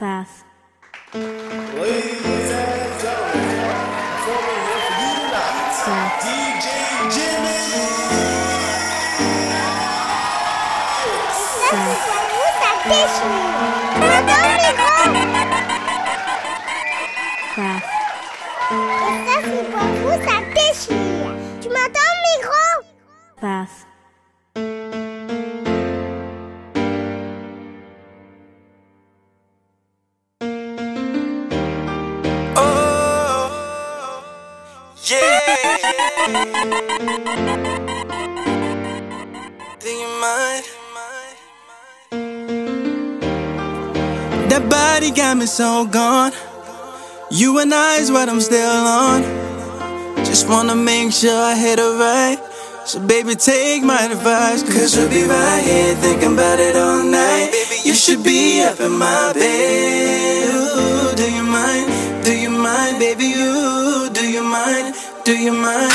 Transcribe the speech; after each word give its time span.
Pass. 0.00 0.44
Ladies 1.12 2.24
and 2.24 3.00
gentlemen, 3.02 3.68
performing 4.00 4.64
here 4.64 4.80
for 4.80 4.96
you 4.96 5.12
tonight, 5.20 5.76
Pass. 5.84 6.24
DJ 6.24 6.66
Jimix. 7.12 7.60
Pass. 11.68 12.00
Pass. 12.88 13.69
Body 45.40 45.46
got 45.46 45.46
me 45.46 45.46
so 45.46 45.86
gone. 45.86 46.32
You 47.30 47.58
and 47.60 47.72
I 47.72 48.00
is 48.00 48.10
what 48.10 48.28
I'm 48.28 48.40
still 48.40 48.86
on. 48.86 49.22
Just 50.24 50.48
wanna 50.48 50.74
make 50.74 51.12
sure 51.12 51.34
I 51.34 51.54
hit 51.56 51.78
it 51.78 51.98
right. 51.98 52.38
So 52.84 52.98
baby, 53.00 53.34
take 53.34 53.82
my 53.82 54.02
advice. 54.10 54.62
Cause 54.62 54.96
we'll 54.96 55.08
be 55.08 55.24
right 55.24 55.62
here 55.64 55.94
thinking 55.96 56.34
about 56.34 56.58
it 56.58 56.76
all 56.76 57.02
night. 57.04 57.50
Baby, 57.52 57.88
you 57.88 57.94
should 57.94 58.22
be 58.22 58.62
up 58.62 58.80
in 58.80 58.92
my 58.92 59.32
bed. 59.32 60.54
Ooh, 60.54 61.16
do 61.16 61.26
you 61.30 61.42
mind? 61.42 62.24
Do 62.24 62.32
you 62.32 62.50
mind, 62.50 62.98
baby? 62.98 63.26
You 63.26 64.10
do 64.12 64.24
you 64.26 64.42
mind? 64.42 64.94
Do 65.24 65.32
you 65.36 65.52
mind? 65.52 65.92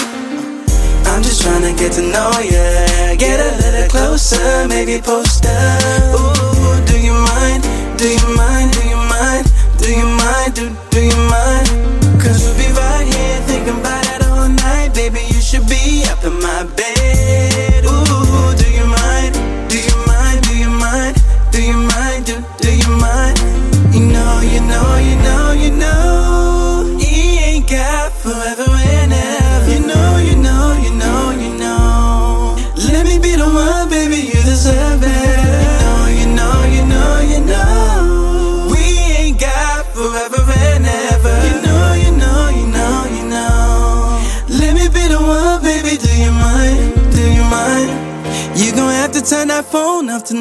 I'm 1.08 1.22
just 1.22 1.42
trying 1.42 1.64
to 1.70 1.74
get 1.82 1.92
to 1.94 2.02
know 2.02 2.32
ya. 2.54 3.16
Get 3.18 3.40
a 3.40 3.52
little 3.62 3.88
closer, 3.90 4.68
maybe 4.68 5.02
post 5.02 5.46
up. 5.46 6.20
Ooh, 6.20 6.86
do 6.86 6.98
you 7.00 7.14
mind? 7.14 7.62
Do 7.98 8.08
you 8.08 8.28
mind? 8.36 8.72
Do 8.74 8.80
you 8.80 8.86
mind? 8.86 8.95
Do 9.86 9.92
you 9.92 10.08
mind? 10.08 10.56
Do, 10.56 10.76
do 10.90 11.00
you 11.00 11.16
mind? 11.30 11.68
Cause 12.20 12.42
we'll 12.42 12.58
be 12.58 12.74
right 12.74 13.06
here 13.06 13.40
thinking 13.42 13.80
about 13.80 14.06
it 14.16 14.26
all 14.26 14.50
night. 14.50 14.96
Baby, 14.96 15.20
you 15.28 15.40
should 15.40 15.68
be 15.68 16.04
up 16.10 16.24
in 16.24 16.34
my 16.42 16.64
bed. 16.76 16.95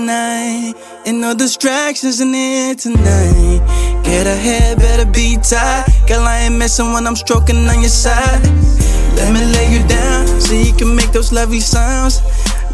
Tonight. 0.05 0.75
And 1.07 1.21
no 1.21 1.35
distractions 1.35 2.21
in 2.21 2.35
here 2.35 2.75
tonight. 2.75 3.61
Get 4.05 4.27
hair, 4.27 4.77
better 4.77 5.11
be 5.11 5.37
tight. 5.37 5.87
Girl, 6.07 6.21
I 6.21 6.45
ain't 6.45 6.57
messing 6.57 6.93
when 6.93 7.07
I'm 7.07 7.17
stroking 7.17 7.67
on 7.67 7.81
your 7.81 7.89
side. 7.89 8.43
Let 9.17 9.33
me 9.33 9.41
lay 9.57 9.73
you 9.73 9.87
down 9.89 10.27
so 10.41 10.53
you 10.53 10.73
can 10.75 10.95
make 10.95 11.13
those 11.13 11.33
lovely 11.33 11.61
sounds. 11.61 12.21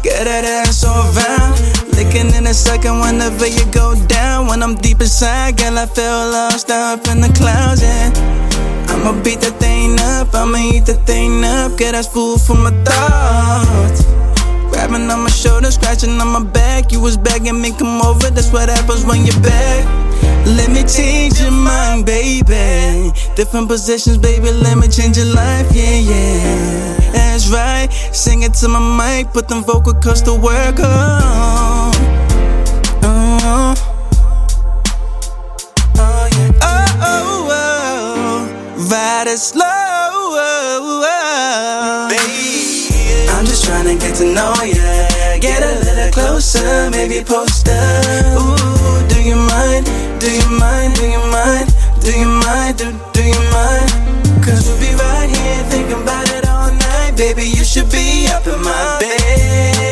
Get 0.03 0.25
that 0.25 0.43
ass 0.43 0.83
all 0.83 1.07
around. 1.15 1.55
Licking 1.95 2.35
in 2.35 2.47
a 2.47 2.53
second 2.53 2.99
whenever 2.99 3.47
you 3.47 3.65
go 3.71 3.95
down. 4.07 4.47
When 4.47 4.61
I'm 4.61 4.75
deep 4.75 4.99
inside, 4.99 5.57
girl, 5.57 5.77
I 5.77 5.85
feel 5.85 6.31
lost 6.35 6.69
up 6.69 7.07
in 7.07 7.21
the 7.21 7.31
clouds. 7.39 7.81
And 7.83 8.11
I'ma 8.91 9.23
beat 9.23 9.39
that 9.39 9.57
thing 9.59 9.95
up, 9.99 10.33
I'ma 10.35 10.57
eat 10.57 10.85
that 10.87 11.05
thing 11.05 11.45
up. 11.45 11.77
Get 11.77 11.93
that's 11.93 12.07
food 12.07 12.41
for 12.41 12.57
my 12.57 12.71
thoughts. 12.83 14.10
Grabbing 14.81 15.11
on 15.11 15.19
my 15.21 15.29
shoulder, 15.29 15.69
scratching 15.69 16.19
on 16.19 16.29
my 16.29 16.43
back. 16.43 16.91
You 16.91 16.99
was 17.01 17.15
begging 17.15 17.61
me, 17.61 17.71
come 17.71 18.01
over. 18.01 18.31
That's 18.31 18.51
what 18.51 18.67
happens 18.67 19.05
when 19.05 19.27
you're 19.27 19.39
back. 19.41 19.85
Let 20.57 20.71
me 20.71 20.83
change 20.83 21.39
your 21.39 21.51
mind, 21.51 22.07
baby. 22.07 23.11
Different 23.35 23.67
positions, 23.67 24.17
baby. 24.17 24.49
Let 24.51 24.79
me 24.79 24.87
change 24.87 25.17
your 25.17 25.27
life, 25.27 25.67
yeah, 25.71 25.99
yeah. 25.99 27.11
That's 27.13 27.47
right. 27.49 27.89
Sing 28.11 28.41
it 28.41 28.55
to 28.55 28.69
my 28.69 28.79
mic, 28.79 29.31
put 29.33 29.47
them 29.47 29.63
vocal 29.63 29.93
cords 29.93 30.23
to 30.23 30.33
work 30.33 30.79
on. 30.79 31.93
Oh, 33.03 33.75
oh, 35.97 36.29
yeah. 36.31 36.51
oh, 36.63 36.97
oh, 37.03 37.49
oh. 37.51 38.87
Ride 38.89 39.27
it 39.27 39.37
slow. 39.37 39.61
Oh, 39.63 41.05
oh. 41.05 42.10
Get 44.01 44.15
to 44.15 44.25
know 44.33 44.53
ya. 44.65 45.39
Get 45.39 45.61
a 45.61 45.73
little 45.85 46.11
closer, 46.11 46.89
maybe 46.89 47.23
post 47.23 47.69
up. 47.69 48.41
Ooh, 48.41 49.07
do 49.07 49.21
you 49.21 49.35
mind? 49.35 49.85
Do 50.19 50.29
you 50.29 50.49
mind? 50.49 50.95
Do 50.95 51.05
you 51.05 51.21
mind? 51.29 51.69
Do 52.01 52.11
you 52.11 52.27
mind? 52.27 52.77
Do, 52.77 52.85
do 53.13 53.23
you 53.23 53.41
mind? 53.53 53.89
Cause 54.43 54.67
we'll 54.67 54.79
be 54.79 54.91
right 54.97 55.29
here 55.29 55.63
thinking 55.69 56.01
about 56.01 56.29
it 56.31 56.47
all 56.47 56.71
night. 56.71 57.13
Baby, 57.15 57.43
you 57.43 57.63
should 57.63 57.91
be 57.91 58.27
up 58.27 58.45
in 58.47 58.59
my 58.63 58.97
bed. 58.99 59.90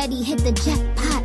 Nicky, 0.00 0.22
he 0.22 0.34
know 0.34 0.40
that 0.40 0.40
he 0.40 0.40
hit 0.40 0.40
the 0.40 0.52
jackpot. 0.52 1.22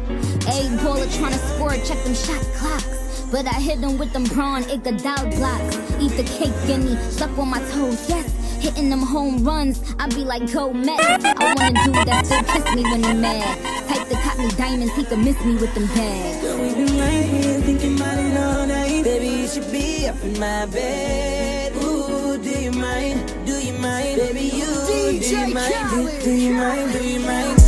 A 0.48 0.68
baller 0.84 1.08
tryna 1.08 1.40
score, 1.56 1.76
check 1.86 2.04
them 2.04 2.14
shot 2.14 2.42
clocks. 2.56 3.22
But 3.32 3.48
I 3.48 3.60
hit 3.60 3.82
them 3.82 3.98
with 3.98 4.12
them 4.14 4.26
prawn, 4.26 4.64
it 4.64 4.84
got 4.84 5.02
down 5.02 5.30
blocks. 5.32 5.78
Eat 6.00 6.12
the 6.18 6.24
cake, 6.24 6.54
gimme, 6.68 6.96
suck 7.10 7.38
on 7.38 7.50
my 7.50 7.60
toes, 7.72 8.10
yes. 8.10 8.32
Hitting 8.62 8.90
them 8.90 9.02
home 9.02 9.44
runs, 9.44 9.82
I 10.00 10.08
be 10.10 10.24
like, 10.24 10.52
go 10.52 10.74
Mets. 10.74 11.04
I 11.06 11.54
wanna 11.56 11.84
do 11.86 11.92
that, 12.06 12.26
still 12.26 12.44
kiss 12.44 12.76
me 12.76 12.84
when 12.84 13.04
he 13.04 13.14
mad. 13.14 13.88
Type 13.88 14.08
to 14.10 14.16
cop 14.16 14.38
me 14.38 14.50
diamonds, 14.52 14.94
he 14.96 15.04
could 15.06 15.20
miss 15.20 15.40
me 15.46 15.56
with 15.56 15.74
them 15.74 15.88
bags. 15.88 16.44
We've 16.60 16.76
been 16.76 17.00
right 17.00 17.26
here 17.26 17.62
thinking 17.62 17.96
about 17.96 18.20
it 18.20 18.38
all 18.38 18.68
night. 18.68 19.04
Baby, 19.04 19.28
you 19.42 19.48
should 19.48 19.72
be 19.72 20.08
up 20.08 20.22
in 20.24 20.40
my 20.40 20.66
bed. 20.66 21.74
Ooh, 21.82 22.38
do 22.38 22.50
you 22.50 22.72
mind? 22.72 23.34
Do 23.46 23.54
you 23.54 23.74
mind? 23.74 24.18
Baby, 24.18 24.52
you 24.60 24.66
do 24.88 25.38
you 25.38 25.54
mind? 25.54 25.74
Do, 25.90 26.22
do 26.24 26.32
you 26.32 26.54
mind? 26.54 26.92
Do 26.92 27.08
you 27.08 27.20
mind? 27.22 27.65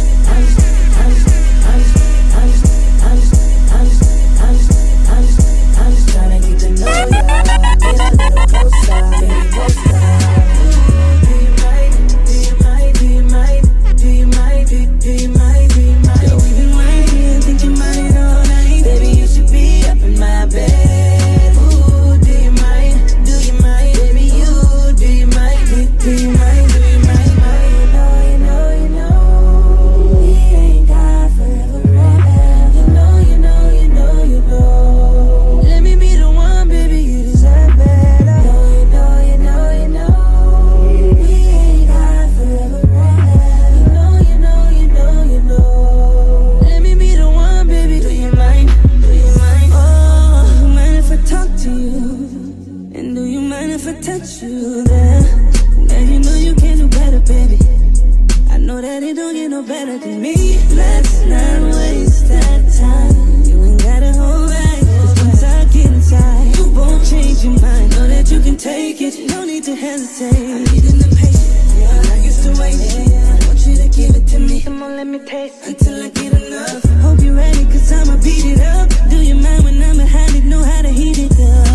closer, 6.87 8.17
baby, 8.17 8.45
closer, 8.47 9.01
baby, 9.19 9.49
closer. 9.51 9.86
got 54.19 54.41
you 54.41 54.83
there. 54.83 55.21
Now 55.77 55.99
you 55.99 56.19
know 56.19 56.35
you 56.35 56.55
can 56.55 56.77
do 56.77 56.87
better, 56.87 57.19
baby. 57.19 57.59
I 58.49 58.57
know 58.57 58.81
that 58.81 59.03
it 59.03 59.15
don't 59.15 59.33
get 59.33 59.49
no 59.49 59.61
better 59.61 59.97
than 59.97 60.21
me. 60.21 60.57
Let's 60.73 61.25
not 61.25 61.61
waste 61.75 62.27
that 62.29 62.61
time. 62.79 63.43
You 63.43 63.63
ain't 63.63 63.83
got 63.83 64.01
a 64.03 64.13
whole 64.13 64.47
back. 64.47 64.79
Cause 64.79 65.23
once 65.23 65.43
I 65.43 65.65
get 65.65 65.85
inside, 65.85 66.57
you 66.57 66.69
won't 66.71 67.05
change 67.05 67.43
your 67.43 67.59
mind. 67.61 67.91
Know 67.91 68.07
that 68.07 68.31
you 68.31 68.39
can 68.39 68.57
take 68.57 69.01
it. 69.01 69.29
No 69.29 69.45
need 69.45 69.63
to 69.65 69.75
hesitate. 69.75 70.33
I'm 70.33 70.63
needing 70.63 70.97
the 70.97 71.09
patience. 71.15 71.77
I'm 71.77 72.03
not 72.09 72.25
used 72.25 72.43
to 72.43 72.51
waiting. 72.59 73.13
I 73.13 73.47
want 73.47 73.59
you 73.67 73.75
to 73.75 73.89
give 73.89 74.15
it 74.15 74.27
to 74.33 74.39
me. 74.39 74.61
Come 74.61 74.81
on, 74.81 74.95
let 74.97 75.07
me 75.07 75.19
taste 75.19 75.67
it. 75.67 75.79
Until 75.79 76.03
I 76.03 76.09
get 76.09 76.33
enough. 76.33 76.83
Hope 77.05 77.19
you're 77.21 77.35
ready, 77.35 77.65
cause 77.65 77.91
I'ma 77.91 78.17
beat 78.23 78.45
it 78.45 78.61
up. 78.61 78.89
Do 79.09 79.17
you 79.17 79.35
mind 79.35 79.63
when 79.63 79.83
I'm 79.83 79.97
behind 79.97 80.35
it? 80.35 80.43
Know 80.43 80.63
how 80.63 80.81
to 80.81 80.89
heat 80.89 81.19
it 81.19 81.31
up. 81.39 81.66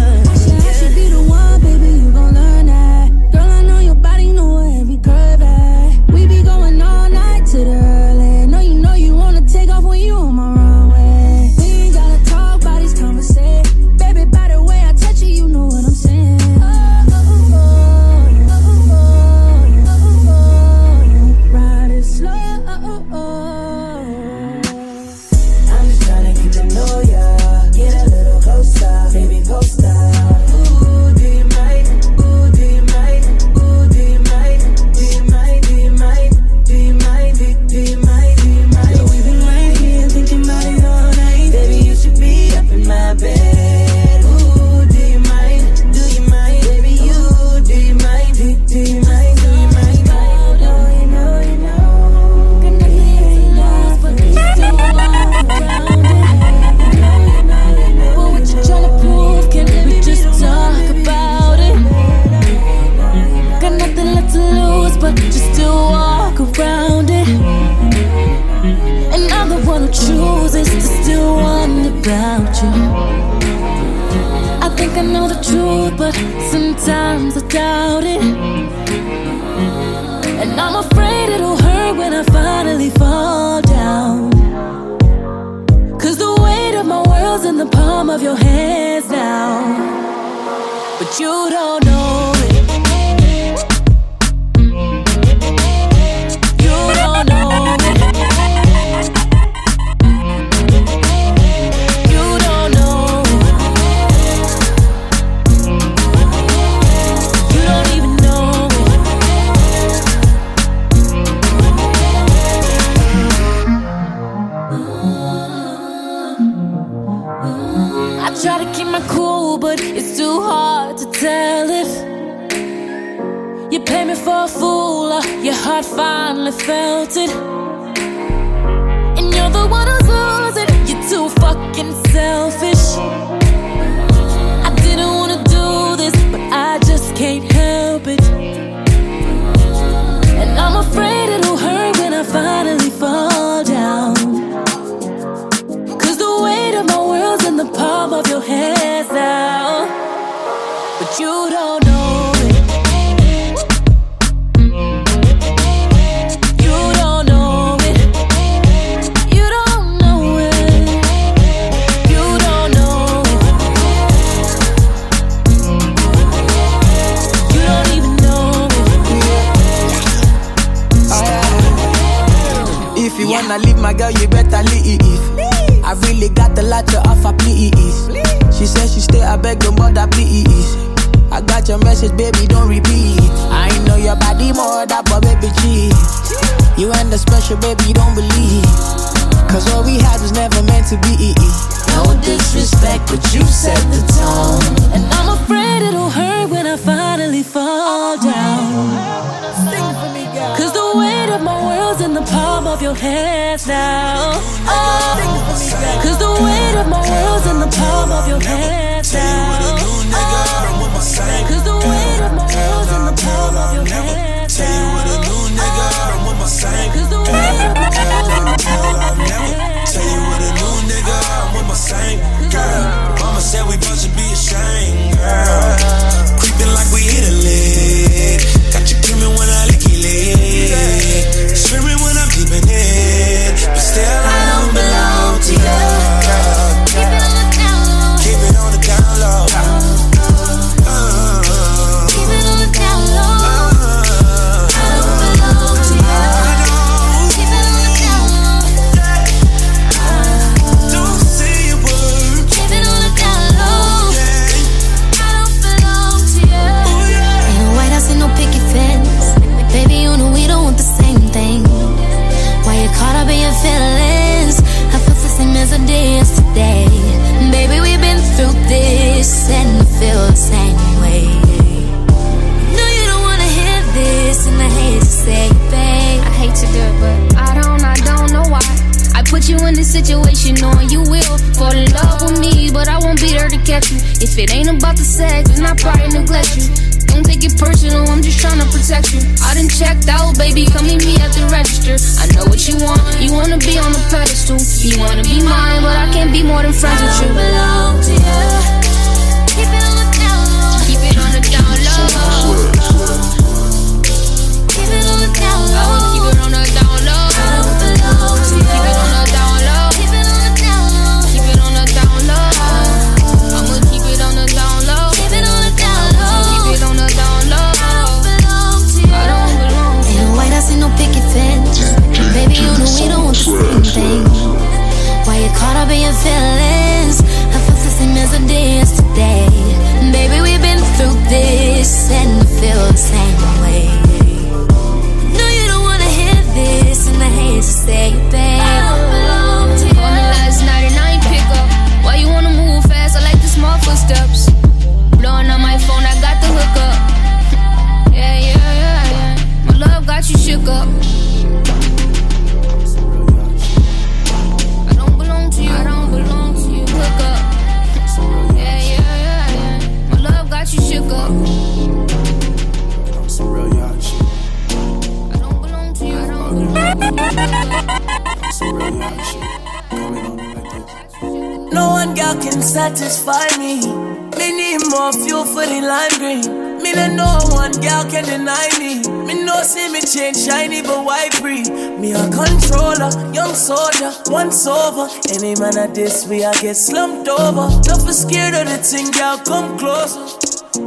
Once 384.29 384.67
over. 384.67 385.09
Any 385.31 385.55
man 385.57 385.77
at 385.79 385.95
this 385.95 386.27
way 386.27 386.45
I 386.45 386.53
get 386.61 386.77
slumped 386.77 387.29
over. 387.29 387.69
Don't 387.83 388.05
be 388.07 388.13
scared 388.13 388.55
of 388.55 388.67
the 388.69 388.79
thing, 388.79 389.11
girl, 389.11 389.39
come 389.39 389.79
closer. 389.79 390.27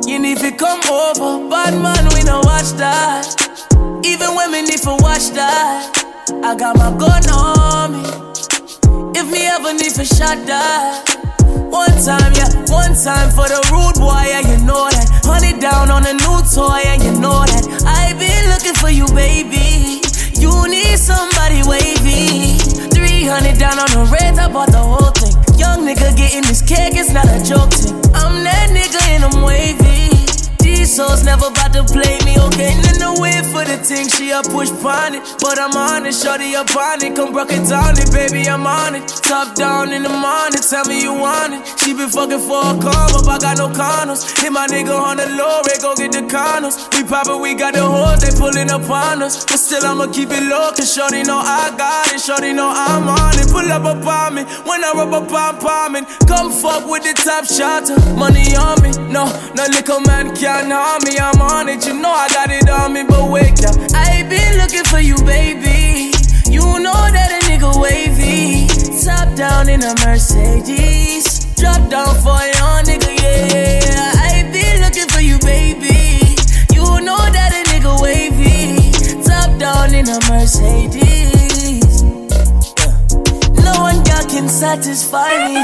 You 0.07 0.19
need 0.19 0.37
to 0.39 0.51
come 0.51 0.81
over. 0.89 1.49
Bad 1.49 1.73
man, 1.81 2.05
we 2.13 2.23
no 2.23 2.41
watch 2.43 2.71
that. 2.77 3.25
Even 4.05 4.35
women 4.35 4.65
need 4.65 4.81
to 4.83 4.95
watch 4.99 5.29
that. 5.31 5.91
I 6.43 6.55
got 6.55 6.77
my 6.77 6.91
gun 6.97 7.23
on 7.29 7.93
me. 7.93 8.25
If 9.17 9.31
me 9.31 9.47
ever 9.47 9.73
need 9.73 9.93
for 9.93 10.03
shot 10.03 10.45
that 10.45 11.07
One 11.71 11.95
time, 12.03 12.33
yeah, 12.35 12.51
one 12.67 12.91
time 12.91 13.31
for 13.31 13.47
the 13.47 13.63
rude 13.71 13.95
boy, 13.95 14.27
yeah, 14.27 14.43
you 14.43 14.59
know 14.65 14.89
that 14.91 15.07
Honey 15.23 15.57
down 15.57 15.89
on 15.89 16.05
a 16.05 16.11
new 16.11 16.37
toy, 16.51 16.83
and 16.83 17.01
you 17.01 17.13
know 17.21 17.47
that 17.47 17.63
I 17.87 18.11
been 18.19 18.49
looking 18.51 18.75
for 18.75 18.89
you, 18.89 19.07
baby 19.15 20.03
You 20.35 20.67
need 20.67 20.99
somebody 20.99 21.63
wavy 21.63 22.54
300 23.25 23.57
down 23.57 23.79
on 23.79 23.89
the 23.89 24.05
red, 24.11 24.37
I 24.37 24.47
bought 24.47 24.69
the 24.69 24.77
whole 24.77 25.09
thing. 25.09 25.33
Young 25.57 25.81
nigga 25.81 26.15
getting 26.15 26.43
this 26.43 26.61
cake, 26.61 26.93
it's 26.93 27.11
not 27.11 27.25
a 27.25 27.43
joke 27.43 27.73
thing. 27.73 27.95
I'm 28.13 28.43
that 28.43 28.69
nigga 28.69 29.01
and 29.09 29.23
I'm 29.25 29.41
wavy 29.41 30.04
these 30.85 30.95
souls 30.95 31.23
never 31.23 31.47
about 31.47 31.73
to 31.73 31.83
play 31.83 32.17
me, 32.25 32.37
okay? 32.37 32.77
In 32.93 32.97
the 33.01 33.17
way 33.17 33.33
for 33.49 33.65
the 33.65 33.77
thing, 33.81 34.07
she 34.07 34.29
a 34.29 34.41
push 34.53 34.69
pon 34.85 35.15
it. 35.17 35.23
But 35.41 35.57
I'm 35.57 35.73
on 35.73 36.05
it, 36.05 36.13
shorty 36.13 36.55
up 36.55 36.69
on 36.77 37.01
it. 37.01 37.15
Come 37.15 37.33
broke 37.33 37.51
it 37.51 37.65
down 37.67 37.97
it, 37.97 38.13
baby, 38.13 38.45
I'm 38.47 38.67
on 38.67 38.93
it. 38.93 39.07
Top 39.25 39.55
down 39.55 39.91
in 39.91 40.03
the 40.03 40.13
morning, 40.13 40.61
tell 40.61 40.85
me 40.85 41.01
you 41.01 41.13
want 41.13 41.57
it. 41.57 41.61
She 41.81 41.97
been 41.97 42.09
fucking 42.09 42.43
for 42.45 42.61
a 42.61 42.73
come 42.77 43.17
up, 43.17 43.25
I 43.25 43.37
got 43.41 43.57
no 43.57 43.67
condoms. 43.73 44.21
Hit 44.37 44.51
my 44.51 44.67
nigga 44.67 44.93
on 44.93 45.17
the 45.17 45.25
low, 45.33 45.65
ray, 45.65 45.81
go 45.81 45.95
get 45.97 46.13
the 46.13 46.21
condoms. 46.29 46.77
We 46.93 47.01
poppin', 47.03 47.41
we 47.41 47.55
got 47.55 47.73
the 47.73 47.81
hoes, 47.81 48.21
they 48.21 48.29
pulling 48.37 48.69
up 48.69 48.85
on 48.85 49.23
us. 49.25 49.43
But 49.43 49.57
still, 49.57 49.85
I'ma 49.85 50.13
keep 50.13 50.29
it 50.29 50.45
low, 50.45 50.69
cause 50.77 50.93
shorty 50.93 51.23
know 51.23 51.41
I 51.41 51.73
got 51.73 52.13
it. 52.13 52.21
Shorty 52.21 52.53
know 52.53 52.69
I'm 52.69 53.09
on 53.09 53.33
it. 53.41 53.49
Pull 53.49 53.71
up 53.73 53.89
upon 53.89 54.35
me 54.37 54.43
when 54.69 54.85
I 54.85 54.93
rub 54.93 55.13
up 55.17 55.33
on 55.33 55.57
palming. 55.57 56.05
Come 56.29 56.53
fuck 56.53 56.85
with 56.85 57.01
the 57.01 57.17
top 57.17 57.49
shot, 57.49 57.89
money 58.13 58.53
on 58.53 58.77
me. 58.85 58.93
No, 59.09 59.25
no 59.57 59.65
little 59.73 60.01
man 60.01 60.35
can't 60.35 60.74
harm 60.75 61.01
me. 61.07 61.17
I'm 61.17 61.41
on 61.41 61.69
it, 61.69 61.87
you 61.87 61.93
know 61.93 62.11
I 62.11 62.27
got 62.29 62.51
it 62.51 62.69
on 62.69 62.93
me. 62.93 63.03
But 63.03 63.31
wake 63.31 63.63
up, 63.63 63.75
I 63.95 64.23
been 64.27 64.57
looking 64.59 64.83
for 64.83 64.99
you, 64.99 65.15
baby. 65.23 66.11
You 66.51 66.65
know 66.83 66.99
that 67.15 67.31
a 67.31 67.39
nigga 67.47 67.71
wavy. 67.79 68.67
Top 69.03 69.35
down 69.35 69.69
in 69.69 69.81
a 69.83 69.93
Mercedes. 70.03 71.45
Drop 71.55 71.89
down 71.89 72.13
for 72.19 72.41
your 72.59 72.75
nigga, 72.83 73.11
yeah. 73.15 74.11
I 74.27 74.43
been 74.51 74.83
looking 74.83 75.07
for 75.07 75.21
you, 75.21 75.39
baby. 75.39 76.35
You 76.75 76.85
know 77.07 77.21
that 77.35 77.51
a 77.55 77.61
nigga 77.71 77.95
wavy. 78.03 78.91
Top 79.23 79.57
down 79.57 79.93
in 79.95 80.09
a 80.09 80.19
Mercedes. 80.27 82.03
No 83.63 83.73
one 83.79 84.03
can 84.03 84.49
satisfy 84.49 85.31
me. 85.47 85.63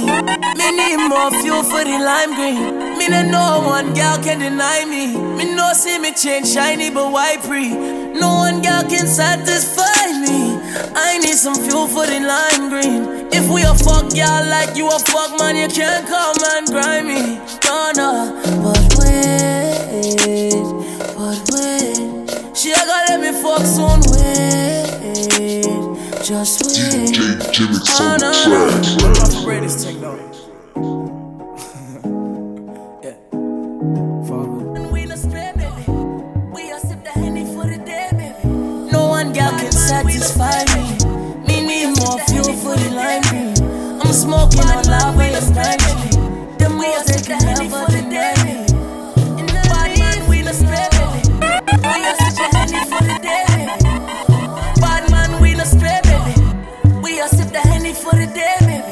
Me 0.55 0.67
need 0.71 0.99
more 1.09 1.31
fuel 1.41 1.63
for 1.63 1.83
the 1.83 1.99
lime 1.99 2.33
green. 2.35 2.90
Me 3.01 3.07
no 3.07 3.23
know 3.23 3.63
one 3.65 3.95
girl 3.95 4.17
can 4.21 4.37
deny 4.37 4.85
me. 4.85 5.17
Me 5.17 5.55
no 5.55 5.73
see 5.73 5.97
me 5.97 6.13
change 6.13 6.47
shiny 6.47 6.91
but 6.91 7.11
white 7.11 7.41
pre. 7.41 7.69
No 7.71 8.35
one 8.45 8.61
girl 8.61 8.83
can 8.83 9.07
satisfy 9.07 10.11
me. 10.21 10.59
I 10.93 11.17
need 11.17 11.33
some 11.33 11.55
fuel 11.55 11.87
for 11.87 12.05
the 12.05 12.19
lime 12.19 12.69
green. 12.69 13.27
If 13.33 13.49
we 13.49 13.63
a 13.63 13.73
fuck 13.73 14.13
girl 14.13 14.45
like 14.45 14.77
you 14.77 14.87
a 14.87 14.99
fuck 14.99 15.39
man, 15.39 15.55
you 15.55 15.67
can't 15.67 16.07
come 16.07 16.37
and 16.53 16.67
grind 16.67 17.07
me. 17.07 17.39
No 17.65 17.91
no, 17.97 18.37
but 18.61 18.93
wait, 18.99 20.53
but 21.17 21.41
wait. 21.57 22.55
She 22.55 22.71
a 22.71 22.75
gonna 22.85 23.05
let 23.09 23.19
me 23.19 23.31
fuck 23.41 23.65
soon. 23.65 23.99
Wait, 24.13 24.85
just 26.23 26.61
wait. 26.67 27.17
Oh, 27.97 28.17
no, 28.21 28.29
no. 28.45 28.69
What 29.01 29.17
about 29.17 29.31
the 29.31 29.41
greatest 29.43 29.87
thing 29.87 29.99
though? 29.99 30.30
Satisfy 39.91 40.63
me. 40.73 40.83
Me 41.47 41.57
need 41.69 41.89
more 41.99 42.17
fuel 42.27 42.53
for 42.63 42.75
the 42.81 42.89
lime. 42.95 43.99
I'm 44.01 44.13
smoking 44.13 44.67
on 44.77 44.83
they 47.09 47.21
can 47.27 47.43
never 47.49 47.83
deny 47.91 48.33
me. 48.45 48.55
The 51.75 51.91
a 52.39 52.47
Henny 52.55 52.79
for 52.91 53.03
the 53.09 53.17
day, 53.27 53.43
baby. 53.51 53.81
Bad 54.79 55.03
man, 55.11 55.29
we. 55.41 55.51
We 57.03 57.11
sip 57.35 57.49
the 57.53 57.61
Henny 57.67 57.93
for 58.01 58.15
the 58.21 58.27
day, 58.39 58.57
baby. 58.67 58.91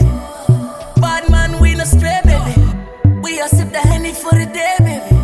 Bad 0.99 1.23
man, 1.31 1.59
we 1.61 1.73
stray, 1.93 2.19
baby. 2.27 2.53
We 3.23 3.37
sip 3.55 3.71
the 3.71 3.81
Henny 3.89 4.11
for 4.11 4.33
the 4.39 4.47
day, 4.59 4.75
baby. 4.79 5.15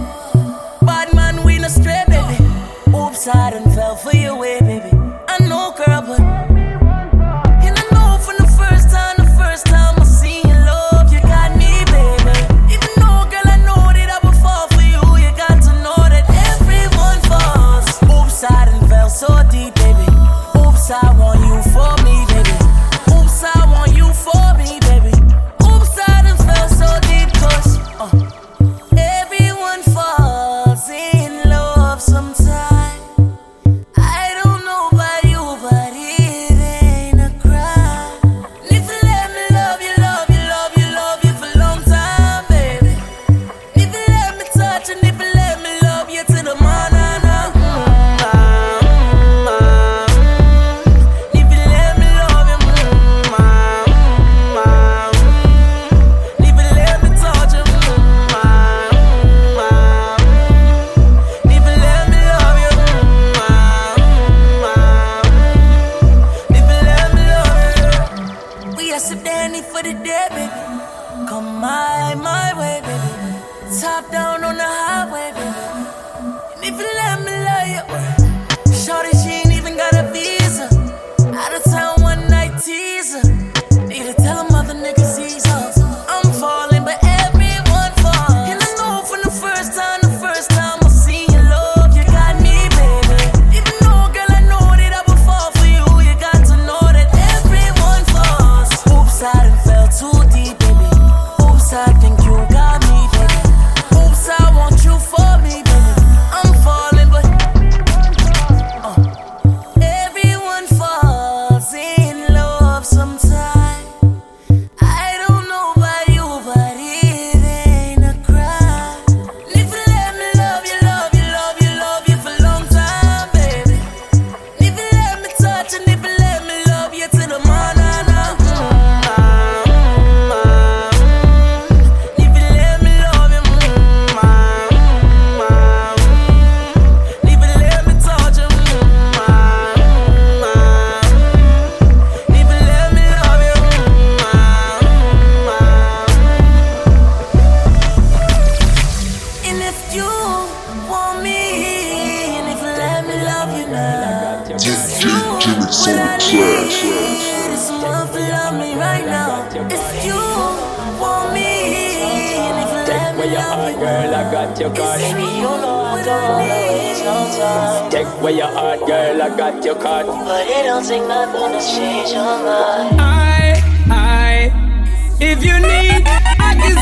Bad 0.88 1.13
man, 1.13 1.44
we 1.44 1.60
stray, 1.67 2.03
baby. 2.08 2.38
Oops, 2.96 3.27
I 3.27 3.50
done 3.51 3.70
fell 3.75 3.96
for 3.98 4.15
your 4.15 4.38
way, 4.38 4.60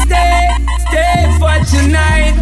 stay, 0.06 0.50
stay 0.88 1.17
for 1.39 1.56
tonight. 1.76 2.36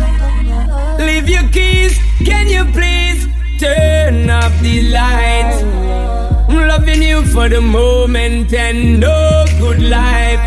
Leave 1.00 1.30
your 1.30 1.48
keys, 1.50 1.98
can 2.26 2.48
you 2.48 2.66
please 2.72 3.28
turn 3.60 4.30
off 4.30 4.54
the 4.62 4.90
lights? 4.92 5.64
I'm 6.50 6.68
loving 6.68 7.02
you 7.02 7.24
for 7.26 7.48
the 7.50 7.62
moment 7.62 8.54
and 8.54 9.00
no 9.00 9.46
good 9.60 9.82
life. 9.82 10.40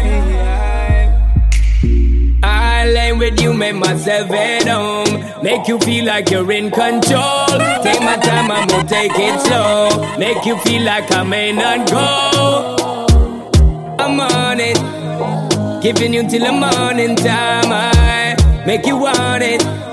I 2.42 2.86
lay 2.86 3.12
with 3.12 3.40
you, 3.40 3.54
make 3.54 3.76
myself 3.76 4.30
at 4.30 4.68
home. 4.68 5.42
Make 5.42 5.66
you 5.66 5.78
feel 5.78 6.04
like 6.04 6.30
you're 6.30 6.50
in 6.52 6.70
control. 6.70 7.46
Take 7.82 8.00
my 8.00 8.16
time, 8.22 8.50
I'm 8.50 8.68
gonna 8.68 8.88
take 8.88 9.12
it 9.14 9.40
slow. 9.40 10.16
Make 10.18 10.44
you 10.44 10.58
feel 10.58 10.82
like 10.82 11.10
I 11.10 11.22
may 11.22 11.52
not 11.52 11.88
go. 11.88 12.76
I'm 13.98 14.20
on 14.20 14.60
it. 14.60 15.03
Giving 15.84 16.14
you 16.14 16.26
till 16.26 16.40
the 16.40 16.50
morning 16.50 17.14
time. 17.14 17.70
I 17.70 18.64
make 18.64 18.86
you 18.86 18.96
want 18.96 19.42
it. 19.42 19.83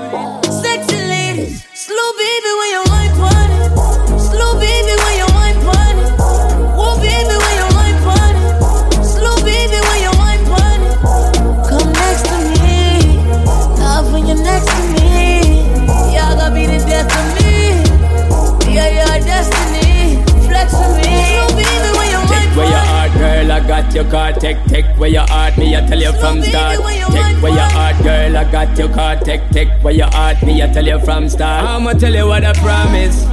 Got 23.92 24.04
your 24.04 24.10
card. 24.10 24.40
Take, 24.40 24.64
take 24.64 24.86
where 24.98 25.10
your 25.10 25.26
heart, 25.26 25.58
me, 25.58 25.76
I 25.76 25.86
tell 25.86 25.98
you 25.98 26.12
from 26.12 26.42
start. 26.42 26.76
Take 26.76 27.42
where 27.42 27.52
your 27.52 27.70
heart, 27.76 28.02
girl, 28.02 28.36
I 28.36 28.50
got 28.50 28.78
your 28.78 28.88
card. 28.88 29.20
Take, 29.22 29.46
take 29.50 29.68
where 29.82 29.92
your 29.92 30.06
heart, 30.08 30.42
me, 30.42 30.62
I 30.62 30.66
tell 30.68 30.86
you 30.86 30.98
from 31.00 31.28
start. 31.28 31.64
I'ma 31.64 31.92
tell 31.92 32.14
you 32.14 32.26
what 32.26 32.44
I 32.44 32.52
promise. 32.54 33.24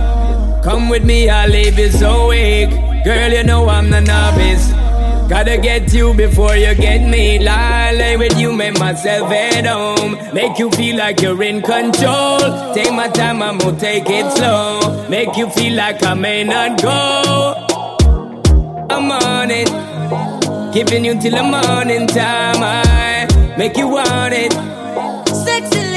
Come 0.63 0.89
with 0.89 1.05
me, 1.05 1.29
I'll 1.29 1.49
leave 1.49 1.79
you 1.79 1.89
so 1.89 2.29
weak. 2.29 2.69
Girl, 3.05 3.31
you 3.31 3.43
know 3.43 3.69
I'm 3.69 3.89
the 3.89 4.01
novice. 4.01 4.71
Gotta 5.29 5.57
get 5.57 5.93
you 5.93 6.13
before 6.13 6.55
you 6.55 6.73
get 6.75 7.07
me. 7.07 7.39
Lie, 7.39 7.91
lay 7.91 8.17
with 8.17 8.37
you, 8.37 8.51
make 8.51 8.77
myself 8.79 9.31
at 9.31 9.65
home. 9.65 10.17
Make 10.33 10.57
you 10.59 10.69
feel 10.71 10.97
like 10.97 11.21
you're 11.21 11.41
in 11.43 11.61
control. 11.61 12.73
Take 12.73 12.91
my 12.91 13.07
time, 13.09 13.41
I'm 13.41 13.59
gonna 13.59 13.79
take 13.79 14.09
it 14.09 14.29
slow. 14.35 15.07
Make 15.07 15.37
you 15.37 15.49
feel 15.51 15.75
like 15.75 16.03
I 16.03 16.15
may 16.15 16.43
not 16.43 16.81
go. 16.81 17.65
I'm 18.89 19.11
on 19.11 19.51
it. 19.51 19.88
Giving 20.71 21.03
you 21.03 21.19
till 21.19 21.31
the 21.31 21.41
morning 21.41 22.05
time. 22.05 22.61
I 22.61 23.55
make 23.57 23.75
you 23.75 23.87
want 23.87 24.33
it. 24.35 24.53
Sexy 25.27 25.88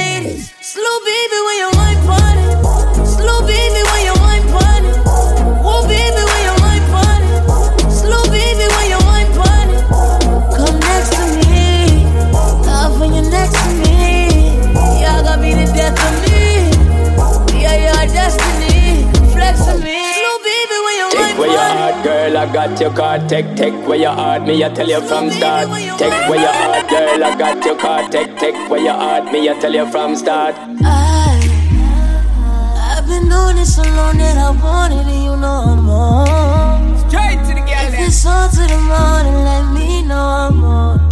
got 22.73 22.81
your 22.81 22.93
card. 22.95 23.29
Take, 23.29 23.55
take 23.55 23.87
where 23.87 23.97
your 23.99 24.11
heart, 24.11 24.43
me, 24.47 24.63
I 24.63 24.69
tell 24.69 24.87
you 24.87 24.99
from 25.01 25.29
start. 25.29 25.67
Take 25.99 26.29
where 26.29 26.39
your 26.39 26.53
heart, 26.53 26.89
girl, 26.89 27.23
I 27.23 27.35
got 27.37 27.63
your 27.65 27.77
card. 27.77 28.11
Take, 28.11 28.35
take 28.37 28.55
where 28.69 28.81
your 28.81 28.93
heart, 28.93 29.31
me, 29.31 29.47
I 29.49 29.53
tell 29.59 29.73
you 29.73 29.85
from 29.91 30.15
start. 30.15 30.55
I, 30.57 31.37
I've 32.97 33.05
been 33.07 33.29
doing 33.29 33.57
it 33.57 33.65
so 33.65 33.83
long 33.83 34.17
that 34.17 34.37
I 34.37 34.49
want 34.51 34.93
it, 34.93 35.05
you 35.23 35.35
know 35.37 35.63
I'm 35.67 35.89
on. 35.89 36.97
Straight 37.09 37.39
to 37.45 37.53
the 37.53 37.61
girl, 37.61 37.87
If 37.87 38.07
it's 38.07 38.25
on 38.25 38.49
to 38.49 38.65
the 38.65 38.79
morning, 38.89 39.35
let 39.45 39.71
me 39.73 40.01
know 40.03 40.15
I'm 40.15 40.63
on. 40.63 41.09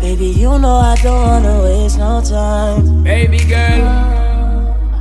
Baby, 0.00 0.26
you 0.28 0.58
know 0.58 0.76
I 0.76 0.96
don't 1.02 1.20
wanna 1.20 1.62
waste 1.62 1.98
no 1.98 2.22
time. 2.22 3.02
baby 3.04 3.38
girl. 3.44 4.14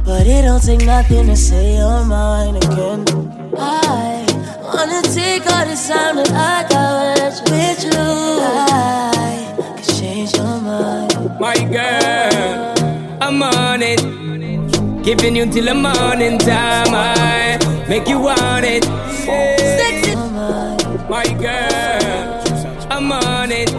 But 0.04 0.28
it 0.28 0.42
don't 0.44 0.62
take 0.62 0.86
nothing 0.86 1.28
to 1.28 1.36
say 1.36 1.78
you're 1.78 2.04
mine 2.06 2.58
again. 2.58 3.06
I 3.58 4.15
wanna 4.74 5.02
take 5.04 5.46
all 5.52 5.66
the 5.66 5.76
time 5.88 6.16
that 6.18 6.32
I 6.32 6.68
got 6.70 7.42
with 7.50 7.84
you. 7.84 7.92
I 7.92 9.56
can 9.58 9.84
change 9.98 10.36
your 10.36 10.60
mind. 10.62 11.40
My 11.40 11.56
girl, 11.56 12.74
I'm 13.22 13.42
on 13.44 13.82
it. 13.82 14.02
Giving 15.04 15.36
you 15.36 15.46
till 15.52 15.66
the 15.66 15.76
morning 15.76 16.38
time. 16.40 16.88
I 16.94 17.58
make 17.88 18.08
you 18.08 18.20
want 18.20 18.66
it. 18.66 18.84
Sexy. 19.24 20.16
My 21.10 21.24
girl, 21.40 22.88
I'm 22.90 23.12
on 23.12 23.52
it. 23.52 23.70